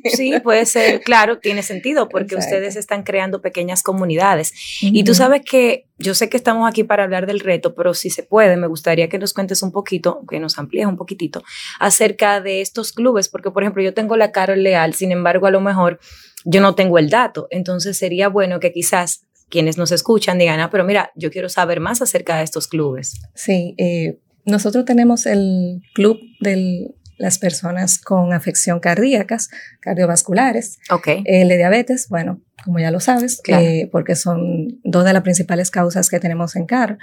Sí, 0.05 0.33
puede 0.43 0.65
ser, 0.65 1.01
claro, 1.05 1.39
tiene 1.39 1.61
sentido 1.61 2.09
porque 2.09 2.35
ustedes 2.35 2.75
están 2.75 3.03
creando 3.03 3.41
pequeñas 3.41 3.83
comunidades. 3.83 4.53
Y 4.81 5.03
tú 5.03 5.13
sabes 5.13 5.41
que 5.43 5.85
yo 5.99 6.13
sé 6.15 6.29
que 6.29 6.37
estamos 6.37 6.67
aquí 6.67 6.83
para 6.83 7.03
hablar 7.03 7.27
del 7.27 7.39
reto, 7.39 7.75
pero 7.75 7.93
si 7.93 8.09
se 8.09 8.23
puede, 8.23 8.57
me 8.57 8.67
gustaría 8.67 9.07
que 9.09 9.19
nos 9.19 9.33
cuentes 9.33 9.61
un 9.61 9.71
poquito, 9.71 10.21
que 10.29 10.39
nos 10.39 10.57
amplíes 10.57 10.87
un 10.87 10.97
poquitito 10.97 11.43
acerca 11.79 12.41
de 12.41 12.61
estos 12.61 12.91
clubes, 12.91 13.29
porque 13.29 13.51
por 13.51 13.63
ejemplo 13.63 13.83
yo 13.83 13.93
tengo 13.93 14.17
la 14.17 14.31
Carol 14.31 14.63
Leal, 14.63 14.93
sin 14.93 15.11
embargo 15.11 15.47
a 15.47 15.51
lo 15.51 15.61
mejor 15.61 15.99
yo 16.45 16.61
no 16.61 16.75
tengo 16.75 16.97
el 16.97 17.09
dato, 17.09 17.47
entonces 17.51 17.97
sería 17.97 18.29
bueno 18.29 18.59
que 18.59 18.71
quizás 18.71 19.27
quienes 19.49 19.77
nos 19.77 19.91
escuchan 19.91 20.37
digan, 20.37 20.59
ah, 20.59 20.69
pero 20.69 20.83
mira, 20.83 21.11
yo 21.15 21.31
quiero 21.31 21.49
saber 21.49 21.79
más 21.79 22.01
acerca 22.01 22.37
de 22.37 22.43
estos 22.43 22.67
clubes. 22.67 23.19
Sí, 23.33 23.75
eh, 23.77 24.19
nosotros 24.45 24.85
tenemos 24.85 25.25
el 25.25 25.81
club 25.93 26.19
del 26.39 26.95
las 27.17 27.39
personas 27.39 27.99
con 27.99 28.33
afección 28.33 28.79
cardíacas, 28.79 29.49
cardiovasculares, 29.79 30.79
Ok. 30.89 31.07
el 31.25 31.47
de 31.49 31.57
diabetes, 31.57 32.07
bueno, 32.09 32.41
como 32.63 32.79
ya 32.79 32.91
lo 32.91 32.99
sabes, 32.99 33.41
Claro. 33.43 33.63
eh, 33.65 33.89
porque 33.91 34.15
son 34.15 34.79
dos 34.83 35.03
de 35.05 35.13
las 35.13 35.23
principales 35.23 35.71
causas 35.71 36.09
que 36.09 36.19
tenemos 36.19 36.55
en 36.55 36.65
CAR. 36.65 36.97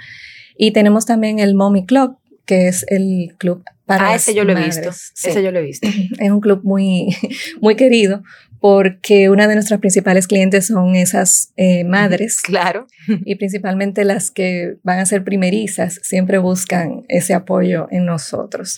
Y 0.57 0.71
tenemos 0.71 1.05
también 1.05 1.39
el 1.39 1.53
Mommy 1.55 1.85
Club, 1.85 2.17
que 2.45 2.67
es 2.67 2.85
el 2.89 3.35
club 3.37 3.63
para 3.85 4.07
Ah, 4.07 4.11
las 4.13 4.23
ese 4.23 4.33
yo 4.35 4.43
lo 4.45 4.51
he 4.53 4.55
madres. 4.55 4.77
visto. 4.77 4.91
Sí. 5.13 5.29
Ese 5.29 5.43
yo 5.43 5.51
lo 5.51 5.59
he 5.59 5.63
visto. 5.63 5.87
Es 6.19 6.31
un 6.31 6.39
club 6.41 6.61
muy, 6.63 7.07
muy 7.61 7.75
querido 7.75 8.23
porque 8.61 9.29
una 9.29 9.47
de 9.47 9.53
nuestras 9.55 9.79
principales 9.79 10.27
clientes 10.27 10.67
son 10.67 10.95
esas 10.95 11.51
eh, 11.57 11.83
madres 11.83 12.39
Claro. 12.41 12.87
y 13.07 13.35
principalmente 13.35 14.05
las 14.05 14.31
que 14.31 14.77
van 14.83 14.99
a 14.99 15.05
ser 15.05 15.23
primerizas, 15.23 15.99
siempre 16.03 16.37
buscan 16.39 17.01
ese 17.09 17.33
apoyo 17.33 17.87
en 17.91 18.05
nosotros. 18.05 18.77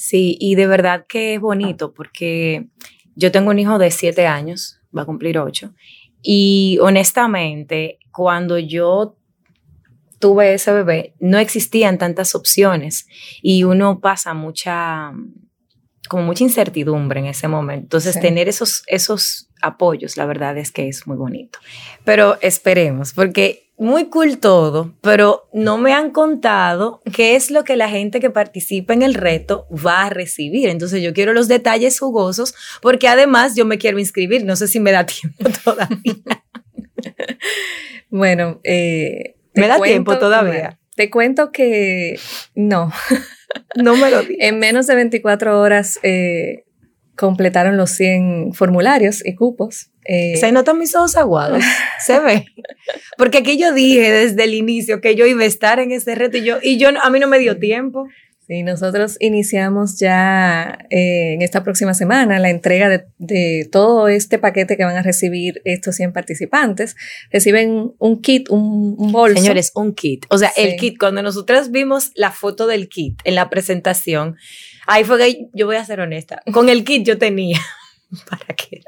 Sí, 0.00 0.38
y 0.40 0.54
de 0.54 0.66
verdad 0.66 1.04
que 1.06 1.34
es 1.34 1.40
bonito 1.42 1.92
porque 1.92 2.68
yo 3.16 3.30
tengo 3.30 3.50
un 3.50 3.58
hijo 3.58 3.78
de 3.78 3.90
siete 3.90 4.26
años, 4.26 4.80
va 4.96 5.02
a 5.02 5.04
cumplir 5.04 5.38
ocho, 5.38 5.74
y 6.22 6.78
honestamente, 6.80 7.98
cuando 8.10 8.58
yo 8.58 9.18
tuve 10.18 10.54
ese 10.54 10.72
bebé, 10.72 11.14
no 11.20 11.36
existían 11.36 11.98
tantas 11.98 12.34
opciones 12.34 13.06
y 13.42 13.64
uno 13.64 14.00
pasa 14.00 14.32
mucha, 14.32 15.12
como 16.08 16.22
mucha 16.22 16.44
incertidumbre 16.44 17.20
en 17.20 17.26
ese 17.26 17.46
momento. 17.46 17.84
Entonces, 17.84 18.14
Sí. 18.14 18.20
tener 18.22 18.48
esos, 18.48 18.82
esos 18.86 19.50
apoyos, 19.60 20.16
la 20.16 20.24
verdad 20.24 20.56
es 20.56 20.72
que 20.72 20.88
es 20.88 21.06
muy 21.06 21.18
bonito. 21.18 21.58
Pero 22.04 22.38
esperemos, 22.40 23.12
porque 23.12 23.69
muy 23.80 24.10
cool 24.10 24.38
todo, 24.38 24.94
pero 25.00 25.48
no 25.54 25.78
me 25.78 25.94
han 25.94 26.10
contado 26.10 27.00
qué 27.14 27.34
es 27.34 27.50
lo 27.50 27.64
que 27.64 27.76
la 27.76 27.88
gente 27.88 28.20
que 28.20 28.28
participa 28.28 28.92
en 28.92 29.00
el 29.00 29.14
reto 29.14 29.66
va 29.70 30.02
a 30.04 30.10
recibir. 30.10 30.68
Entonces 30.68 31.02
yo 31.02 31.14
quiero 31.14 31.32
los 31.32 31.48
detalles 31.48 31.98
jugosos, 31.98 32.54
porque 32.82 33.08
además 33.08 33.56
yo 33.56 33.64
me 33.64 33.78
quiero 33.78 33.98
inscribir. 33.98 34.44
No 34.44 34.54
sé 34.54 34.68
si 34.68 34.80
me 34.80 34.92
da 34.92 35.06
tiempo 35.06 35.44
todavía. 35.64 36.14
Bueno, 38.10 38.60
eh, 38.64 39.36
¿Me 39.54 39.66
da 39.66 39.80
tiempo 39.80 40.18
todavía? 40.18 40.78
te 40.94 41.08
cuento 41.08 41.50
que 41.50 42.18
no, 42.54 42.92
No 43.76 43.96
me 43.96 44.10
lo 44.10 44.20
digas. 44.24 44.36
en 44.40 44.58
menos 44.58 44.86
de 44.88 44.94
24 44.96 45.58
horas 45.58 45.98
eh, 46.02 46.64
completaron 47.20 47.76
los 47.76 47.90
100 47.90 48.54
formularios 48.54 49.24
y 49.24 49.34
cupos. 49.34 49.90
Eh, 50.06 50.38
Se 50.38 50.50
notan 50.52 50.78
mis 50.78 50.96
ojos 50.96 51.18
aguados. 51.18 51.62
Se 52.00 52.18
ve. 52.18 52.46
Porque 53.18 53.38
aquí 53.38 53.58
yo 53.58 53.74
dije 53.74 54.10
desde 54.10 54.44
el 54.44 54.54
inicio 54.54 55.02
que 55.02 55.14
yo 55.16 55.26
iba 55.26 55.42
a 55.42 55.46
estar 55.46 55.80
en 55.80 55.92
ese 55.92 56.14
reto 56.14 56.38
y 56.38 56.44
yo, 56.44 56.56
y 56.62 56.78
yo 56.78 56.88
a 56.88 57.10
mí 57.10 57.20
no 57.20 57.28
me 57.28 57.38
dio 57.38 57.58
tiempo. 57.58 58.08
Sí, 58.46 58.62
nosotros 58.62 59.18
iniciamos 59.20 59.98
ya 60.00 60.78
eh, 60.88 61.34
en 61.34 61.42
esta 61.42 61.62
próxima 61.62 61.92
semana 61.92 62.38
la 62.38 62.48
entrega 62.48 62.88
de, 62.88 63.04
de 63.18 63.68
todo 63.70 64.08
este 64.08 64.38
paquete 64.38 64.78
que 64.78 64.84
van 64.84 64.96
a 64.96 65.02
recibir 65.02 65.60
estos 65.66 65.96
100 65.96 66.14
participantes. 66.14 66.96
Reciben 67.30 67.92
un 67.98 68.22
kit, 68.22 68.48
un, 68.48 68.96
un 68.98 69.12
bolso. 69.12 69.42
Señores, 69.42 69.72
un 69.74 69.94
kit. 69.94 70.24
O 70.30 70.38
sea, 70.38 70.50
el 70.56 70.76
kit, 70.76 70.96
cuando 70.98 71.22
nosotras 71.22 71.70
vimos 71.70 72.12
la 72.14 72.32
foto 72.32 72.66
del 72.66 72.88
kit 72.88 73.20
en 73.24 73.34
la 73.34 73.50
presentación, 73.50 74.36
ahí 74.86 75.04
fue 75.04 75.18
que 75.18 75.48
yo 75.52 75.66
voy 75.66 75.76
a 75.76 75.84
ser 75.84 76.00
honesta. 76.00 76.42
Con 76.52 76.68
el 76.68 76.84
kit 76.84 77.04
yo 77.06 77.18
tenía. 77.18 77.58
¿Para 78.28 78.44
qué? 78.56 78.80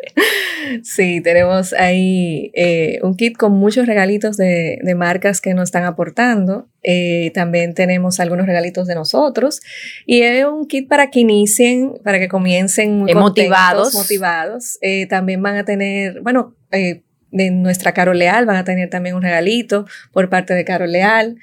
Sí, 0.82 1.20
tenemos 1.20 1.72
ahí 1.74 2.50
eh, 2.54 2.98
un 3.02 3.16
kit 3.16 3.36
con 3.36 3.52
muchos 3.52 3.86
regalitos 3.86 4.36
de, 4.36 4.78
de 4.82 4.94
marcas 4.96 5.40
que 5.40 5.54
nos 5.54 5.64
están 5.68 5.84
aportando. 5.84 6.66
Eh, 6.82 7.30
también 7.34 7.74
tenemos 7.74 8.18
algunos 8.18 8.46
regalitos 8.46 8.88
de 8.88 8.96
nosotros. 8.96 9.60
Y 10.06 10.22
es 10.22 10.44
un 10.44 10.66
kit 10.66 10.88
para 10.88 11.10
que 11.10 11.20
inicien, 11.20 11.94
para 12.02 12.18
que 12.18 12.26
comiencen 12.28 12.98
muy 12.98 13.12
Eh, 13.12 13.14
motivados. 13.14 13.94
motivados. 13.94 14.78
Eh, 14.80 15.06
también 15.06 15.40
van 15.40 15.56
a 15.56 15.64
tener, 15.64 16.20
bueno, 16.22 16.56
eh, 16.72 17.02
de 17.30 17.50
nuestra 17.50 17.92
Caro 17.94 18.14
Leal 18.14 18.44
van 18.44 18.56
a 18.56 18.64
tener 18.64 18.90
también 18.90 19.14
un 19.14 19.22
regalito 19.22 19.86
por 20.12 20.28
parte 20.30 20.52
de 20.54 20.64
Caro 20.64 20.86
Leal. 20.86 21.36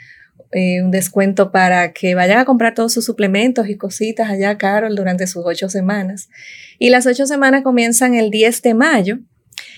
Eh, 0.52 0.82
un 0.82 0.90
descuento 0.90 1.52
para 1.52 1.94
que 1.94 2.16
vayan 2.16 2.40
a 2.40 2.46
comprar 2.46 2.74
todos 2.74 2.92
sus 2.92 3.06
suplementos 3.06 3.70
y 3.70 3.78
cositas 3.78 4.32
allá, 4.32 4.58
Carol, 4.58 4.96
durante 4.96 5.28
sus 5.28 5.44
ocho 5.46 5.70
semanas. 5.70 6.28
Y 6.80 6.90
las 6.90 7.06
ocho 7.06 7.28
semanas 7.28 7.62
comienzan 7.62 8.16
el 8.16 8.32
10 8.32 8.64
de 8.64 8.74
mayo. 8.74 9.20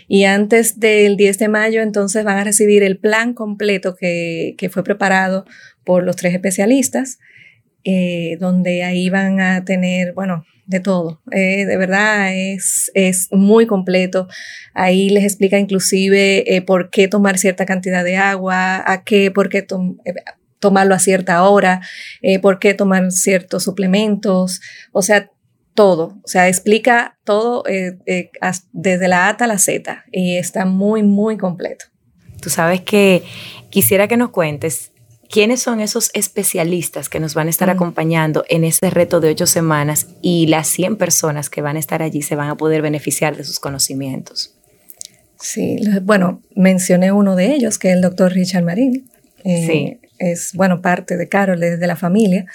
Y 0.08 0.24
antes 0.24 0.80
del 0.80 1.18
10 1.18 1.40
de 1.40 1.48
mayo, 1.50 1.82
entonces 1.82 2.24
van 2.24 2.38
a 2.38 2.46
recibir 2.46 2.84
el 2.84 2.98
plan 2.98 3.34
completo 3.34 3.96
que, 3.96 4.56
que 4.58 4.70
fue 4.70 4.84
preparado 4.84 5.46
por 5.84 6.04
los 6.04 6.16
tres 6.16 6.34
especialistas, 6.34 7.20
eh, 7.84 8.38
donde 8.40 8.84
ahí 8.84 9.10
van 9.10 9.42
a 9.42 9.66
tener, 9.66 10.14
bueno, 10.14 10.46
de 10.68 10.80
todo. 10.80 11.22
Eh, 11.32 11.66
de 11.66 11.76
verdad 11.76 12.34
es, 12.34 12.92
es 12.94 13.28
muy 13.32 13.66
completo. 13.66 14.30
Ahí 14.74 15.10
les 15.10 15.26
explica 15.26 15.60
inclusive 15.60 16.64
por 16.66 16.90
qué 16.92 17.10
tomar 17.10 17.38
cierta 17.38 17.66
cantidad 17.66 18.06
de 18.06 18.16
agua, 18.16 18.82
a 18.90 19.04
qué, 19.04 19.32
por 19.32 19.50
qué 19.50 19.64
tomarlo 20.62 20.96
a 20.96 21.00
cierta 21.00 21.44
hora, 21.44 21.82
eh, 22.22 22.40
por 22.40 22.60
qué 22.60 22.74
tomar 22.74 23.12
ciertos 23.12 23.64
suplementos, 23.64 24.62
o 24.94 25.02
sea, 25.02 25.30
todo, 25.74 26.18
o 26.24 26.28
sea, 26.28 26.48
explica 26.48 27.18
todo 27.24 27.66
eh, 27.68 27.98
eh, 28.06 28.30
desde 28.72 29.08
la 29.08 29.26
A 29.26 29.30
hasta 29.30 29.48
la 29.48 29.58
Z 29.58 30.06
y 30.12 30.38
está 30.38 30.66
muy, 30.66 31.04
muy 31.04 31.38
completo. 31.38 31.86
Tú 32.42 32.50
sabes 32.50 32.82
que 32.82 33.24
quisiera 33.70 34.08
que 34.08 34.18
nos 34.18 34.30
cuentes 34.30 34.92
quiénes 35.30 35.62
son 35.62 35.80
esos 35.80 36.12
especialistas 36.14 37.08
que 37.08 37.20
nos 37.20 37.34
van 37.34 37.48
a 37.48 37.50
estar 37.50 37.70
acompañando 37.70 38.44
en 38.50 38.64
ese 38.64 38.90
reto 38.90 39.22
de 39.22 39.30
ocho 39.30 39.48
semanas 39.48 40.08
y 40.22 40.48
las 40.48 40.68
100 40.68 40.98
personas 40.98 41.50
que 41.50 41.62
van 41.62 41.78
a 41.78 41.80
estar 41.80 42.04
allí 42.04 42.22
se 42.22 42.36
van 42.36 42.50
a 42.50 42.58
poder 42.58 42.82
beneficiar 42.82 43.38
de 43.38 43.44
sus 43.44 43.60
conocimientos. 43.60 44.56
Sí, 45.40 45.78
bueno, 46.04 46.42
mencioné 46.56 47.12
uno 47.12 47.36
de 47.36 47.54
ellos, 47.54 47.80
que 47.80 47.90
es 47.90 47.96
el 47.96 48.02
doctor 48.02 48.32
Richard 48.34 48.64
Marín. 48.64 49.10
Eh, 49.44 49.66
Sí. 49.68 50.01
Es, 50.22 50.54
bueno, 50.54 50.82
parte 50.82 51.18
de 51.18 51.28
Carol, 51.28 51.60
desde 51.60 51.88
la 51.88 51.96
familia. 51.96 52.46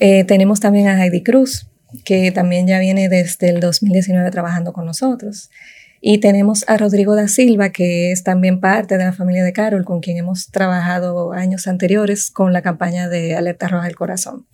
Eh, 0.00 0.24
tenemos 0.24 0.60
también 0.60 0.88
a 0.88 1.04
Heidi 1.04 1.22
Cruz, 1.22 1.68
que 2.04 2.30
también 2.32 2.66
ya 2.66 2.78
viene 2.78 3.08
desde 3.08 3.48
el 3.48 3.60
2019 3.60 4.30
trabajando 4.30 4.72
con 4.72 4.86
nosotros. 4.86 5.50
Y 6.00 6.18
tenemos 6.18 6.64
a 6.68 6.76
Rodrigo 6.76 7.16
da 7.16 7.26
Silva, 7.26 7.70
que 7.70 8.12
es 8.12 8.22
también 8.22 8.60
parte 8.60 8.96
de 8.96 9.04
la 9.04 9.12
familia 9.12 9.42
de 9.42 9.52
Carol, 9.52 9.84
con 9.84 10.00
quien 10.00 10.16
hemos 10.16 10.50
trabajado 10.50 11.32
años 11.32 11.66
anteriores 11.66 12.30
con 12.30 12.52
la 12.52 12.62
campaña 12.62 13.08
de 13.08 13.34
Alerta 13.34 13.66
Roja 13.66 13.86
del 13.86 13.96
Corazón. 13.96 14.46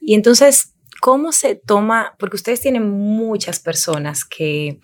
Y 0.00 0.14
entonces, 0.14 0.74
¿cómo 1.00 1.32
se 1.32 1.54
toma? 1.54 2.14
Porque 2.18 2.36
ustedes 2.36 2.60
tienen 2.60 2.88
muchas 2.90 3.60
personas 3.60 4.26
que, 4.26 4.78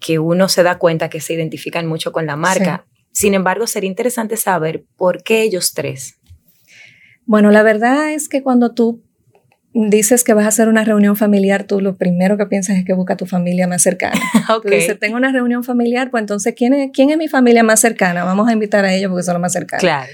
que 0.00 0.18
uno 0.18 0.48
se 0.50 0.62
da 0.62 0.78
cuenta 0.78 1.08
que 1.08 1.20
se 1.20 1.32
identifican 1.32 1.86
mucho 1.86 2.12
con 2.12 2.26
la 2.26 2.36
marca. 2.36 2.86
Sin 3.14 3.32
embargo, 3.34 3.68
sería 3.68 3.88
interesante 3.88 4.36
saber 4.36 4.84
por 4.96 5.22
qué 5.22 5.42
ellos 5.42 5.72
tres. 5.72 6.16
Bueno, 7.26 7.52
la 7.52 7.62
verdad 7.62 8.12
es 8.12 8.28
que 8.28 8.42
cuando 8.42 8.74
tú 8.74 9.04
dices 9.72 10.24
que 10.24 10.34
vas 10.34 10.44
a 10.44 10.48
hacer 10.48 10.68
una 10.68 10.84
reunión 10.84 11.16
familiar, 11.16 11.64
tú 11.64 11.80
lo 11.80 11.96
primero 11.96 12.36
que 12.36 12.46
piensas 12.46 12.76
es 12.76 12.84
que 12.84 12.92
busca 12.92 13.14
a 13.14 13.16
tu 13.16 13.26
familia 13.26 13.68
más 13.68 13.82
cercana. 13.82 14.20
Tú 14.62 14.68
dices, 14.68 14.98
tengo 14.98 15.16
una 15.16 15.32
reunión 15.32 15.64
familiar, 15.64 16.10
pues 16.10 16.22
entonces, 16.22 16.54
¿quién 16.56 16.74
es, 16.74 16.90
¿quién 16.92 17.10
es 17.10 17.16
mi 17.16 17.28
familia 17.28 17.62
más 17.62 17.80
cercana? 17.80 18.24
Vamos 18.24 18.48
a 18.48 18.52
invitar 18.52 18.84
a 18.84 18.92
ellos 18.92 19.10
porque 19.10 19.22
son 19.22 19.34
los 19.34 19.40
más 19.40 19.52
cercanos. 19.52 19.80
Claro. 19.80 20.12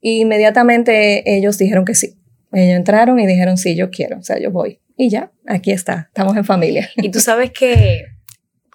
Y 0.00 0.20
inmediatamente 0.20 1.36
ellos 1.36 1.56
dijeron 1.58 1.84
que 1.84 1.94
sí. 1.94 2.18
Ellos 2.52 2.76
entraron 2.76 3.18
y 3.18 3.26
dijeron, 3.26 3.56
sí, 3.56 3.74
yo 3.76 3.90
quiero, 3.90 4.18
o 4.18 4.22
sea, 4.22 4.38
yo 4.38 4.50
voy. 4.50 4.80
Y 4.96 5.08
ya, 5.08 5.32
aquí 5.46 5.72
está, 5.72 6.08
estamos 6.08 6.36
en 6.36 6.44
familia. 6.44 6.90
Y 6.96 7.10
tú 7.10 7.20
sabes 7.20 7.50
que 7.50 8.04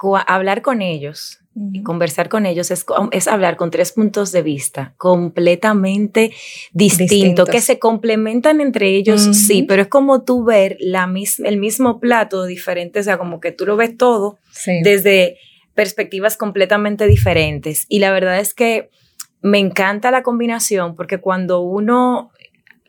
hablar 0.28 0.62
con 0.62 0.82
ellos 0.82 1.40
y 1.74 1.82
conversar 1.82 2.30
con 2.30 2.46
ellos 2.46 2.70
es, 2.72 2.86
es 3.12 3.28
hablar 3.28 3.56
con 3.58 3.72
tres 3.72 3.92
puntos 3.92 4.32
de 4.32 4.42
vista 4.44 4.94
completamente 4.98 6.32
distintos, 6.72 7.50
que 7.50 7.62
se 7.62 7.80
complementan 7.80 8.62
entre 8.62 8.90
ellos, 8.96 9.22
sí, 9.34 9.64
pero 9.64 9.82
es 9.84 9.88
como 9.88 10.24
tú 10.24 10.44
ver 10.44 10.78
la 10.80 11.08
mis- 11.08 11.40
el 11.40 11.58
mismo 11.58 12.00
plato 12.00 12.46
diferente, 12.46 13.00
o 13.00 13.04
sea, 13.04 13.18
como 13.18 13.40
que 13.40 13.52
tú 13.52 13.66
lo 13.66 13.76
ves 13.76 13.98
todo 13.98 14.38
Sí. 14.52 14.72
desde 14.84 15.38
perspectivas 15.74 16.38
completamente 16.38 17.08
diferentes. 17.08 17.86
Y 17.90 18.00
la 18.00 18.12
verdad 18.12 18.40
es 18.40 18.54
que 18.54 18.90
me 19.42 19.60
encanta 19.60 20.12
la 20.12 20.24
combinación 20.24 20.96
porque 20.96 21.20
cuando 21.20 21.62
uno 21.62 22.32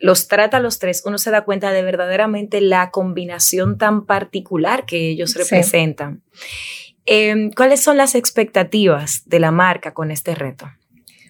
los 0.01 0.27
trata 0.27 0.57
a 0.57 0.59
los 0.59 0.79
tres, 0.79 1.03
uno 1.05 1.17
se 1.17 1.29
da 1.29 1.43
cuenta 1.43 1.71
de 1.71 1.83
verdaderamente 1.83 2.61
la 2.61 2.89
combinación 2.89 3.77
tan 3.77 4.05
particular 4.05 4.85
que 4.85 5.09
ellos 5.09 5.31
Sí. 5.31 5.39
Eh, 7.11 7.49
¿Cuáles 7.55 7.79
son 7.79 7.97
las 7.97 8.13
expectativas 8.13 9.23
de 9.25 9.39
la 9.39 9.49
marca 9.49 9.95
con 9.95 10.11
este 10.11 10.35
reto? 10.35 10.69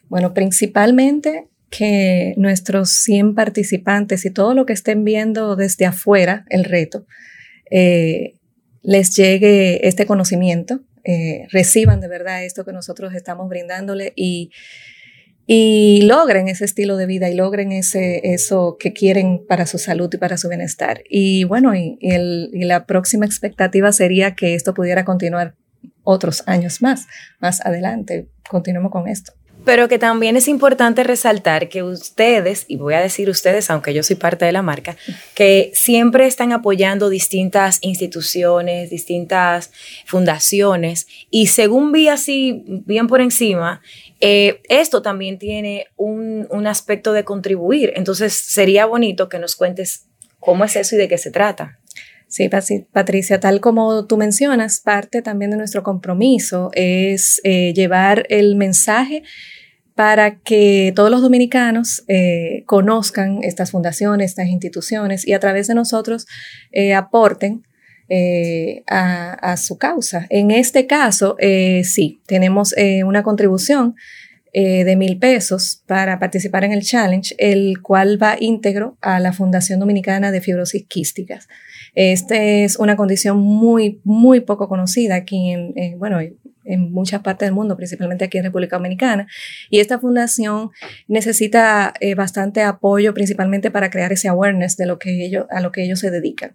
Bueno, 0.10 0.34
principalmente 0.34 1.48
que 1.70 2.34
nuestros 2.36 2.90
100 2.90 3.34
participantes 3.34 4.26
y 4.26 4.30
todo 4.30 4.54
lo 4.54 4.66
que 4.66 4.74
estén 4.74 5.06
viendo 5.06 5.56
desde 5.56 5.86
afuera 5.86 6.44
el 6.50 6.66
reto, 6.66 7.06
eh, 7.72 8.34
les 8.82 9.16
llegue 9.16 9.88
este 9.88 10.06
conocimiento, 10.06 10.82
eh, 11.06 11.48
reciban 11.50 12.02
de 12.02 12.10
verdad 12.10 12.44
esto 12.44 12.66
que 12.66 12.74
nosotros 12.74 13.16
estamos 13.16 13.48
brindándole 13.48 14.12
y, 14.18 14.52
y 15.48 16.02
logren 16.02 16.50
ese 16.50 16.66
estilo 16.66 16.98
de 16.98 17.06
vida 17.06 17.30
y 17.30 17.36
logren 17.36 17.72
ese, 17.72 18.20
eso 18.34 18.76
que 18.78 18.92
quieren 18.92 19.46
para 19.48 19.66
su 19.66 19.78
salud 19.78 20.14
y 20.14 20.18
para 20.18 20.36
su 20.36 20.50
bienestar. 20.50 21.04
Y 21.10 21.46
bueno, 21.46 21.74
y, 21.74 21.98
y 22.02 22.66
la 22.66 22.86
próxima 22.86 23.26
expectativa 23.26 23.94
sería 23.94 24.36
que 24.36 24.56
esto 24.56 24.74
pudiera 24.74 25.06
continuar 25.06 25.56
otros 26.10 26.44
años 26.48 26.82
más, 26.82 27.08
más 27.40 27.66
adelante. 27.66 28.28
Continuemos 28.50 28.92
con 28.92 29.08
esto. 29.08 29.34
Pero 29.66 29.90
que 29.90 30.00
también 30.00 30.38
es 30.38 30.48
importante 30.48 31.04
resaltar 31.04 31.68
que 31.68 31.84
ustedes, 31.84 32.66
y 32.68 32.78
voy 32.78 32.94
a 32.94 33.02
decir 33.02 33.30
ustedes, 33.30 33.70
aunque 33.70 33.94
yo 33.94 34.04
soy 34.04 34.16
parte 34.16 34.46
de 34.46 34.54
la 34.54 34.62
marca, 34.62 34.96
que 35.36 35.72
siempre 35.74 36.28
están 36.28 36.54
apoyando 36.54 37.10
distintas 37.10 37.78
instituciones, 37.82 38.90
distintas 38.90 39.72
fundaciones, 40.06 41.08
y 41.30 41.48
según 41.48 41.92
vi 41.92 42.08
así, 42.08 42.64
bien 42.86 43.08
por 43.08 43.20
encima, 43.20 43.82
eh, 44.22 44.62
esto 44.70 45.02
también 45.02 45.38
tiene 45.38 45.88
un, 45.98 46.48
un 46.50 46.66
aspecto 46.66 47.12
de 47.12 47.26
contribuir. 47.26 47.92
Entonces, 47.96 48.34
sería 48.34 48.86
bonito 48.86 49.28
que 49.28 49.40
nos 49.40 49.56
cuentes 49.56 50.06
cómo 50.40 50.64
es 50.64 50.76
eso 50.78 50.96
y 50.96 51.00
de 51.00 51.10
qué 51.10 51.18
se 51.18 51.32
trata. 51.32 51.79
Sí, 52.30 52.50
Patricia, 52.92 53.40
tal 53.40 53.60
como 53.60 54.06
tú 54.06 54.16
mencionas, 54.16 54.80
parte 54.80 55.22
también 55.22 55.52
de 55.52 55.58
nuestro 55.58 55.82
compromiso 55.84 56.70
es 56.74 57.42
eh, 57.44 57.74
llevar 57.74 58.26
el 58.30 58.56
mensaje 58.56 59.24
para 60.00 60.40
que 60.40 60.94
todos 60.96 61.12
los 61.12 61.22
dominicanos 61.22 62.06
eh, 62.08 62.64
conozcan 62.68 63.44
estas 63.44 63.72
fundaciones, 63.72 64.32
estas 64.32 64.48
instituciones 64.48 65.28
y 65.28 65.34
a 65.34 65.42
través 65.42 65.68
de 65.68 65.76
nosotros 65.76 66.26
eh, 66.72 66.94
aporten 66.94 67.64
eh, 68.08 68.82
a, 68.88 69.58
su 69.58 69.78
causa. 69.78 70.26
En 70.30 70.52
este 70.52 70.88
caso, 70.88 71.36
sí, 71.84 72.22
tenemos 72.28 72.74
una 73.04 73.24
contribución 73.24 73.96
de 74.54 74.96
mil 74.96 75.20
pesos 75.20 75.84
para 75.86 76.18
participar 76.18 76.64
en 76.64 76.72
el 76.72 76.82
challenge, 76.82 77.36
el 77.38 77.82
cual 77.82 78.24
va 78.24 78.38
íntegro 78.40 78.98
a 79.02 79.20
la 79.20 79.34
Fundación 79.34 79.82
Dominicana 79.82 80.32
de 80.32 80.40
Fibrosis 80.40 80.86
Quísticas. 80.88 81.50
Esta 81.96 82.36
es 82.36 82.78
una 82.78 82.96
condición 82.96 83.40
muy, 83.40 84.00
muy 84.04 84.42
poco 84.42 84.68
conocida 84.68 85.16
aquí 85.16 85.52
en, 85.52 86.00
bueno, 86.00 86.20
en 86.70 86.92
muchas 86.92 87.22
partes 87.22 87.48
del 87.48 87.56
mundo, 87.56 87.76
principalmente 87.76 88.26
aquí 88.26 88.38
en 88.38 88.46
República 88.46 88.78
Dominicana. 88.78 89.28
Y 89.70 89.80
esta 89.80 90.00
fundación 90.00 90.70
necesita 91.08 91.94
eh, 92.00 92.16
bastante 92.16 92.62
apoyo, 92.62 93.14
principalmente 93.14 93.72
para 93.72 93.90
crear 93.90 94.14
ese 94.14 94.28
awareness 94.28 94.78
de 94.78 94.86
lo 94.86 95.00
que 95.00 95.26
ellos, 95.26 95.46
a 95.50 95.62
lo 95.62 95.72
que 95.72 95.84
ellos 95.84 96.00
se 96.00 96.12
dedican. 96.12 96.54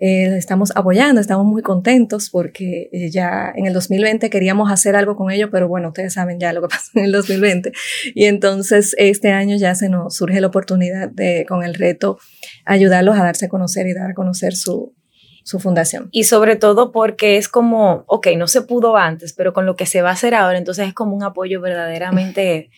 Eh, 0.00 0.36
estamos 0.36 0.72
apoyando, 0.74 1.20
estamos 1.20 1.46
muy 1.46 1.62
contentos 1.62 2.28
porque 2.30 2.90
eh, 2.92 3.10
ya 3.10 3.52
en 3.54 3.66
el 3.66 3.72
2020 3.72 4.28
queríamos 4.28 4.70
hacer 4.70 4.96
algo 4.96 5.16
con 5.16 5.30
ellos, 5.30 5.48
pero 5.50 5.66
bueno, 5.66 5.88
ustedes 5.88 6.12
saben 6.12 6.38
ya 6.38 6.52
lo 6.52 6.60
que 6.62 6.68
pasó 6.70 6.90
en 6.94 7.06
el 7.06 7.12
2020. 7.12 7.72
Y 8.14 8.26
entonces 8.26 8.94
este 8.98 9.32
año 9.32 9.56
ya 9.56 9.74
se 9.74 9.88
nos 9.88 10.16
surge 10.16 10.40
la 10.40 10.48
oportunidad 10.48 11.08
de, 11.08 11.46
con 11.48 11.64
el 11.64 11.74
reto, 11.74 12.18
ayudarlos 12.66 13.16
a 13.18 13.24
darse 13.24 13.46
a 13.46 13.48
conocer 13.48 13.86
y 13.86 13.94
dar 13.94 14.10
a 14.10 14.14
conocer 14.14 14.54
su, 14.54 14.94
su 15.44 15.60
fundación. 15.60 16.08
Y 16.10 16.24
sobre 16.24 16.56
todo 16.56 16.90
porque 16.90 17.36
es 17.36 17.48
como, 17.48 18.04
ok, 18.08 18.28
no 18.36 18.48
se 18.48 18.62
pudo 18.62 18.96
antes, 18.96 19.32
pero 19.32 19.52
con 19.52 19.66
lo 19.66 19.76
que 19.76 19.86
se 19.86 20.02
va 20.02 20.08
a 20.08 20.14
hacer 20.14 20.34
ahora, 20.34 20.58
entonces 20.58 20.88
es 20.88 20.94
como 20.94 21.14
un 21.14 21.22
apoyo 21.22 21.60
verdaderamente 21.60 22.70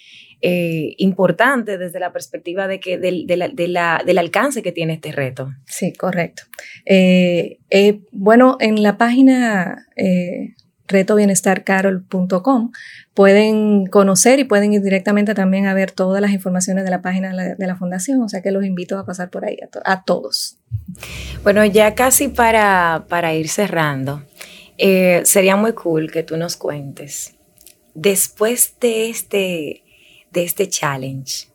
eh, 0.42 0.94
importante 0.98 1.78
desde 1.78 1.98
la 1.98 2.12
perspectiva 2.12 2.68
de 2.68 2.78
que 2.78 2.98
del, 2.98 3.26
del 3.26 4.18
alcance 4.18 4.62
que 4.62 4.72
tiene 4.72 4.94
este 4.94 5.12
reto. 5.12 5.54
Sí, 5.64 5.94
correcto. 5.94 6.42
Eh, 6.84 7.58
eh, 7.70 8.00
bueno, 8.12 8.58
en 8.60 8.82
la 8.82 8.98
página 8.98 9.86
retobienestarcarol.com. 10.88 12.72
Pueden 13.14 13.86
conocer 13.86 14.38
y 14.38 14.44
pueden 14.44 14.72
ir 14.72 14.82
directamente 14.82 15.34
también 15.34 15.66
a 15.66 15.74
ver 15.74 15.90
todas 15.90 16.20
las 16.20 16.32
informaciones 16.32 16.84
de 16.84 16.90
la 16.90 17.02
página 17.02 17.54
de 17.56 17.66
la, 17.66 17.76
fundación, 17.76 18.22
o 18.22 18.28
sea 18.28 18.42
que 18.42 18.50
los 18.50 18.64
invito 18.64 18.98
a 18.98 19.06
pasar 19.06 19.30
por 19.30 19.44
ahí 19.44 19.58
a, 19.84 20.02
todos. 20.04 20.58
Bueno, 21.42 21.64
ya 21.64 21.94
casi 21.94 22.28
para, 22.28 23.06
para 23.08 23.34
ir 23.34 23.48
cerrando, 23.48 24.22
eh, 24.78 25.22
sería 25.24 25.56
muy 25.56 25.72
cool 25.72 26.10
que 26.10 26.22
tú 26.22 26.36
nos 26.36 26.56
cuentes, 26.56 27.34
después 27.94 28.74
de 28.80 29.08
este, 29.08 29.82
de 30.30 30.44
este 30.44 30.68
challenge, 30.68 31.48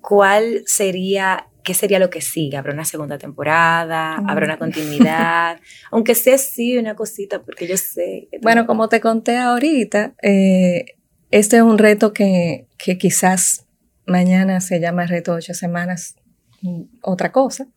¿cuál 0.00 0.62
sería 0.66 1.46
¿qué 1.62 1.74
sería 1.74 1.98
lo 1.98 2.10
que 2.10 2.20
sigue? 2.20 2.56
¿Habrá 2.56 2.72
una 2.72 2.84
segunda 2.84 3.18
temporada? 3.18 4.16
¿Habrá 4.26 4.46
una 4.46 4.58
continuidad? 4.58 5.60
Aunque 5.90 6.14
sea 6.14 6.38
sí 6.38 6.76
una 6.76 6.94
cosita, 6.94 7.42
porque 7.42 7.66
yo 7.66 7.76
sé. 7.76 8.28
bueno, 8.42 8.66
como 8.66 8.88
te 8.88 9.00
conté 9.00 9.36
ahorita, 9.38 10.14
eh, 10.22 10.96
este 11.30 11.56
es 11.56 11.62
un 11.62 11.78
reto 11.78 12.12
que, 12.12 12.66
que, 12.78 12.98
quizás 12.98 13.66
mañana 14.06 14.60
se 14.60 14.80
llama 14.80 15.06
reto 15.06 15.32
ocho 15.32 15.54
semanas, 15.54 16.16
mm, 16.62 16.82
otra 17.02 17.32
cosa. 17.32 17.68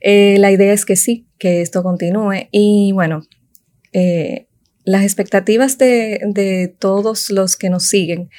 Eh, 0.00 0.36
la 0.38 0.50
idea 0.50 0.72
es 0.72 0.84
que 0.84 0.96
sí, 0.96 1.26
que 1.38 1.60
esto 1.60 1.82
continúe. 1.82 2.48
Y 2.50 2.92
bueno, 2.92 3.22
eh, 3.92 4.46
las 4.84 5.02
expectativas 5.02 5.76
de, 5.76 6.20
de, 6.28 6.68
todos 6.68 7.30
los 7.30 7.56
que 7.56 7.68
nos 7.68 7.88
siguen 7.88 8.30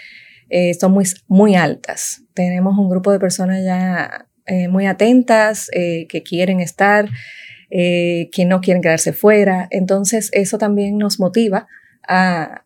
son 0.79 0.93
muy, 0.93 1.05
muy 1.27 1.55
altas. 1.55 2.23
Tenemos 2.33 2.75
un 2.75 2.89
grupo 2.89 3.11
de 3.11 3.19
personas 3.19 3.63
ya 3.63 4.28
eh, 4.49 4.67
muy 4.67 4.87
atentas, 4.87 5.69
eh, 5.73 6.07
que 6.07 6.23
quieren 6.23 6.59
estar, 6.59 7.07
eh, 7.69 8.29
que 8.31 8.45
no 8.45 8.61
quieren 8.61 8.81
quedarse 8.81 9.13
fuera. 9.13 9.67
Entonces, 9.69 10.31
eso 10.33 10.57
también 10.57 10.97
nos 10.97 11.19
motiva 11.19 11.67
a, 12.07 12.63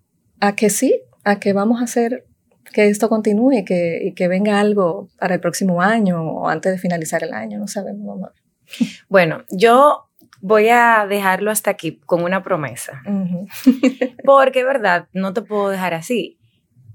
que 0.55 0.69
sí, 0.69 1.01
a 1.25 1.41
que 1.41 1.51
vamos 1.51 1.81
a 1.81 1.83
hacer 1.83 2.25
que 2.71 2.87
esto 2.87 3.09
continúe 3.09 3.65
que, 3.65 3.99
y 4.01 4.13
que 4.13 4.29
venga 4.29 4.61
algo 4.61 5.09
para 5.19 5.35
el 5.35 5.41
próximo 5.41 5.81
año 5.81 6.23
o 6.23 6.47
antes 6.47 6.71
de 6.71 6.77
finalizar 6.77 7.21
el 7.21 7.33
año, 7.33 7.59
no 7.59 7.67
sabemos. 7.67 8.31
Bueno, 9.09 9.43
yo 9.49 10.09
voy 10.41 10.69
a 10.69 11.05
dejarlo 11.07 11.51
hasta 11.51 11.69
aquí 11.69 11.99
con 12.05 12.23
una 12.23 12.43
promesa. 12.43 13.03
Porque, 14.23 14.63
verdad, 14.63 15.09
no 15.11 15.33
te 15.33 15.41
puedo 15.41 15.69
dejar 15.69 15.93
así. 15.93 16.39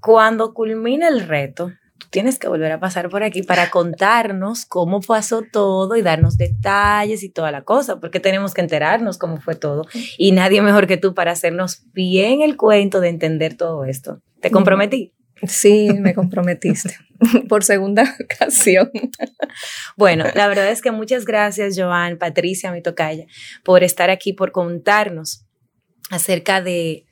Cuando 0.01 0.55
culmine 0.55 1.07
el 1.07 1.29
reto, 1.29 1.73
tienes 2.11 2.39
que 2.39 2.49
volver 2.49 2.73
a 2.73 2.81
pasar 2.81 3.09
por 3.09 3.23
aquí 3.23 3.43
para 3.43 3.71
contarnos 3.71 4.65
cómo 4.65 5.01
pasó 5.01 5.43
todo 5.43 5.97
y 5.97 6.03
darnos 6.03 6.37
detalles 6.37 7.23
y 7.23 7.31
toda 7.31 7.51
la 7.51 7.63
cosa, 7.63 8.01
porque 8.01 8.21
tenemos 8.21 8.55
que 8.55 8.61
enterarnos 8.61 9.19
cómo 9.19 9.41
fue 9.41 9.55
todo. 9.55 9.87
Y 10.17 10.33
nadie 10.33 10.63
mejor 10.63 10.87
que 10.87 10.97
tú 10.97 11.15
para 11.15 11.33
hacernos 11.33 11.85
bien 11.93 12.43
el 12.43 12.57
cuento 12.57 13.01
de 13.01 13.09
entender 13.09 13.57
todo 13.57 13.85
esto. 13.85 14.23
¿Te 14.41 14.51
comprometí? 14.51 15.15
Sí, 15.47 15.91
me 15.93 16.15
comprometiste 16.15 16.97
por 17.49 17.63
segunda 17.63 18.17
ocasión. 18.25 18.91
Bueno, 19.97 20.25
la 20.35 20.49
verdad 20.49 20.71
es 20.71 20.83
que 20.83 20.91
muchas 20.91 21.25
gracias, 21.25 21.75
Joan, 21.79 22.19
Patricia, 22.19 22.73
mi 22.73 22.83
tocaya, 22.83 23.27
por 23.63 23.85
estar 23.85 24.11
aquí, 24.11 24.33
por 24.33 24.53
contarnos 24.53 25.45
acerca 26.11 26.61
de 26.61 27.08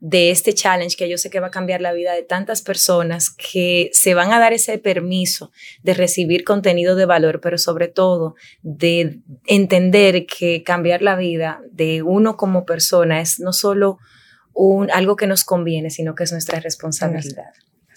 de 0.00 0.30
este 0.30 0.54
challenge 0.54 0.96
que 0.96 1.08
yo 1.08 1.18
sé 1.18 1.28
que 1.28 1.40
va 1.40 1.48
a 1.48 1.50
cambiar 1.50 1.82
la 1.82 1.92
vida 1.92 2.14
de 2.14 2.22
tantas 2.22 2.62
personas 2.62 3.30
que 3.30 3.90
se 3.92 4.14
van 4.14 4.32
a 4.32 4.38
dar 4.38 4.54
ese 4.54 4.78
permiso 4.78 5.52
de 5.82 5.94
recibir 5.94 6.42
contenido 6.42 6.96
de 6.96 7.04
valor, 7.04 7.40
pero 7.40 7.58
sobre 7.58 7.88
todo 7.88 8.34
de 8.62 9.20
entender 9.46 10.26
que 10.26 10.62
cambiar 10.62 11.02
la 11.02 11.16
vida 11.16 11.60
de 11.70 12.02
uno 12.02 12.36
como 12.36 12.64
persona 12.64 13.20
es 13.20 13.40
no 13.40 13.52
solo 13.52 13.98
un, 14.54 14.90
algo 14.90 15.16
que 15.16 15.26
nos 15.26 15.44
conviene, 15.44 15.90
sino 15.90 16.14
que 16.14 16.24
es 16.24 16.32
nuestra 16.32 16.60
responsabilidad. 16.60 17.52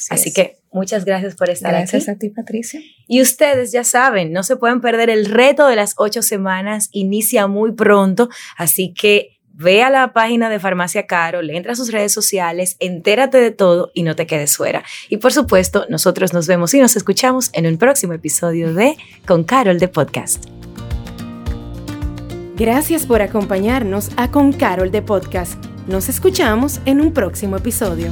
Así, 0.10 0.34
que 0.34 0.58
muchas 0.72 1.06
gracias 1.06 1.36
por 1.36 1.50
estar 1.50 1.74
aquí. 1.74 1.84
Gracias 1.84 2.10
a 2.10 2.18
ti, 2.18 2.30
Patricia. 2.30 2.82
Y 3.08 3.22
ustedes 3.22 3.72
ya 3.72 3.86
saben, 3.86 4.34
no 4.34 4.44
se 4.44 4.58
pueden 4.58 4.82
perder 4.82 5.10
el 5.10 5.26
reto 5.26 5.68
de 5.68 5.78
las 5.78 5.94
ocho 5.98 6.22
semanas, 6.22 6.89
inicia 6.92 7.48
muy 7.48 7.72
pronto, 7.72 8.30
así 8.58 8.94
que 8.94 9.39
Ve 9.56 9.84
a 9.84 9.92
la 9.92 10.13
página 10.13 10.50
de 10.50 10.60
Farmacia 10.60 11.06
Carol, 11.06 11.52
entra 11.52 11.74
a 11.74 11.76
sus 11.76 11.92
redes 11.92 12.12
sociales, 12.12 12.76
entérate 12.80 13.38
de 13.38 13.52
todo 13.52 13.92
y 13.94 14.02
no 14.02 14.16
te 14.16 14.26
quedes 14.26 14.58
fuera. 14.58 14.84
Y 15.10 15.18
por 15.18 15.32
supuesto, 15.32 15.86
nosotros 15.89 16.34
nos 16.34 16.48
vemos 16.48 16.74
y 16.74 16.80
nos 16.80 16.96
escuchamos 16.96 17.52
en 17.54 17.68
un 17.68 17.78
próximo 17.78 18.13
episodio 18.13 18.74
de 18.74 18.98
Con 19.28 19.44
Carol 19.44 19.80
de 19.80 19.88
Podcast. 19.88 20.46
Gracias 22.56 23.06
por 23.06 23.22
acompañarnos 23.22 24.10
a 24.18 24.32
Con 24.32 24.54
Carol 24.54 24.92
de 24.92 25.04
Podcast. 25.04 25.63
Nos 25.88 26.10
escuchamos 26.10 26.80
en 26.86 27.00
un 27.00 27.13
próximo 27.13 27.56
episodio. 27.56 28.12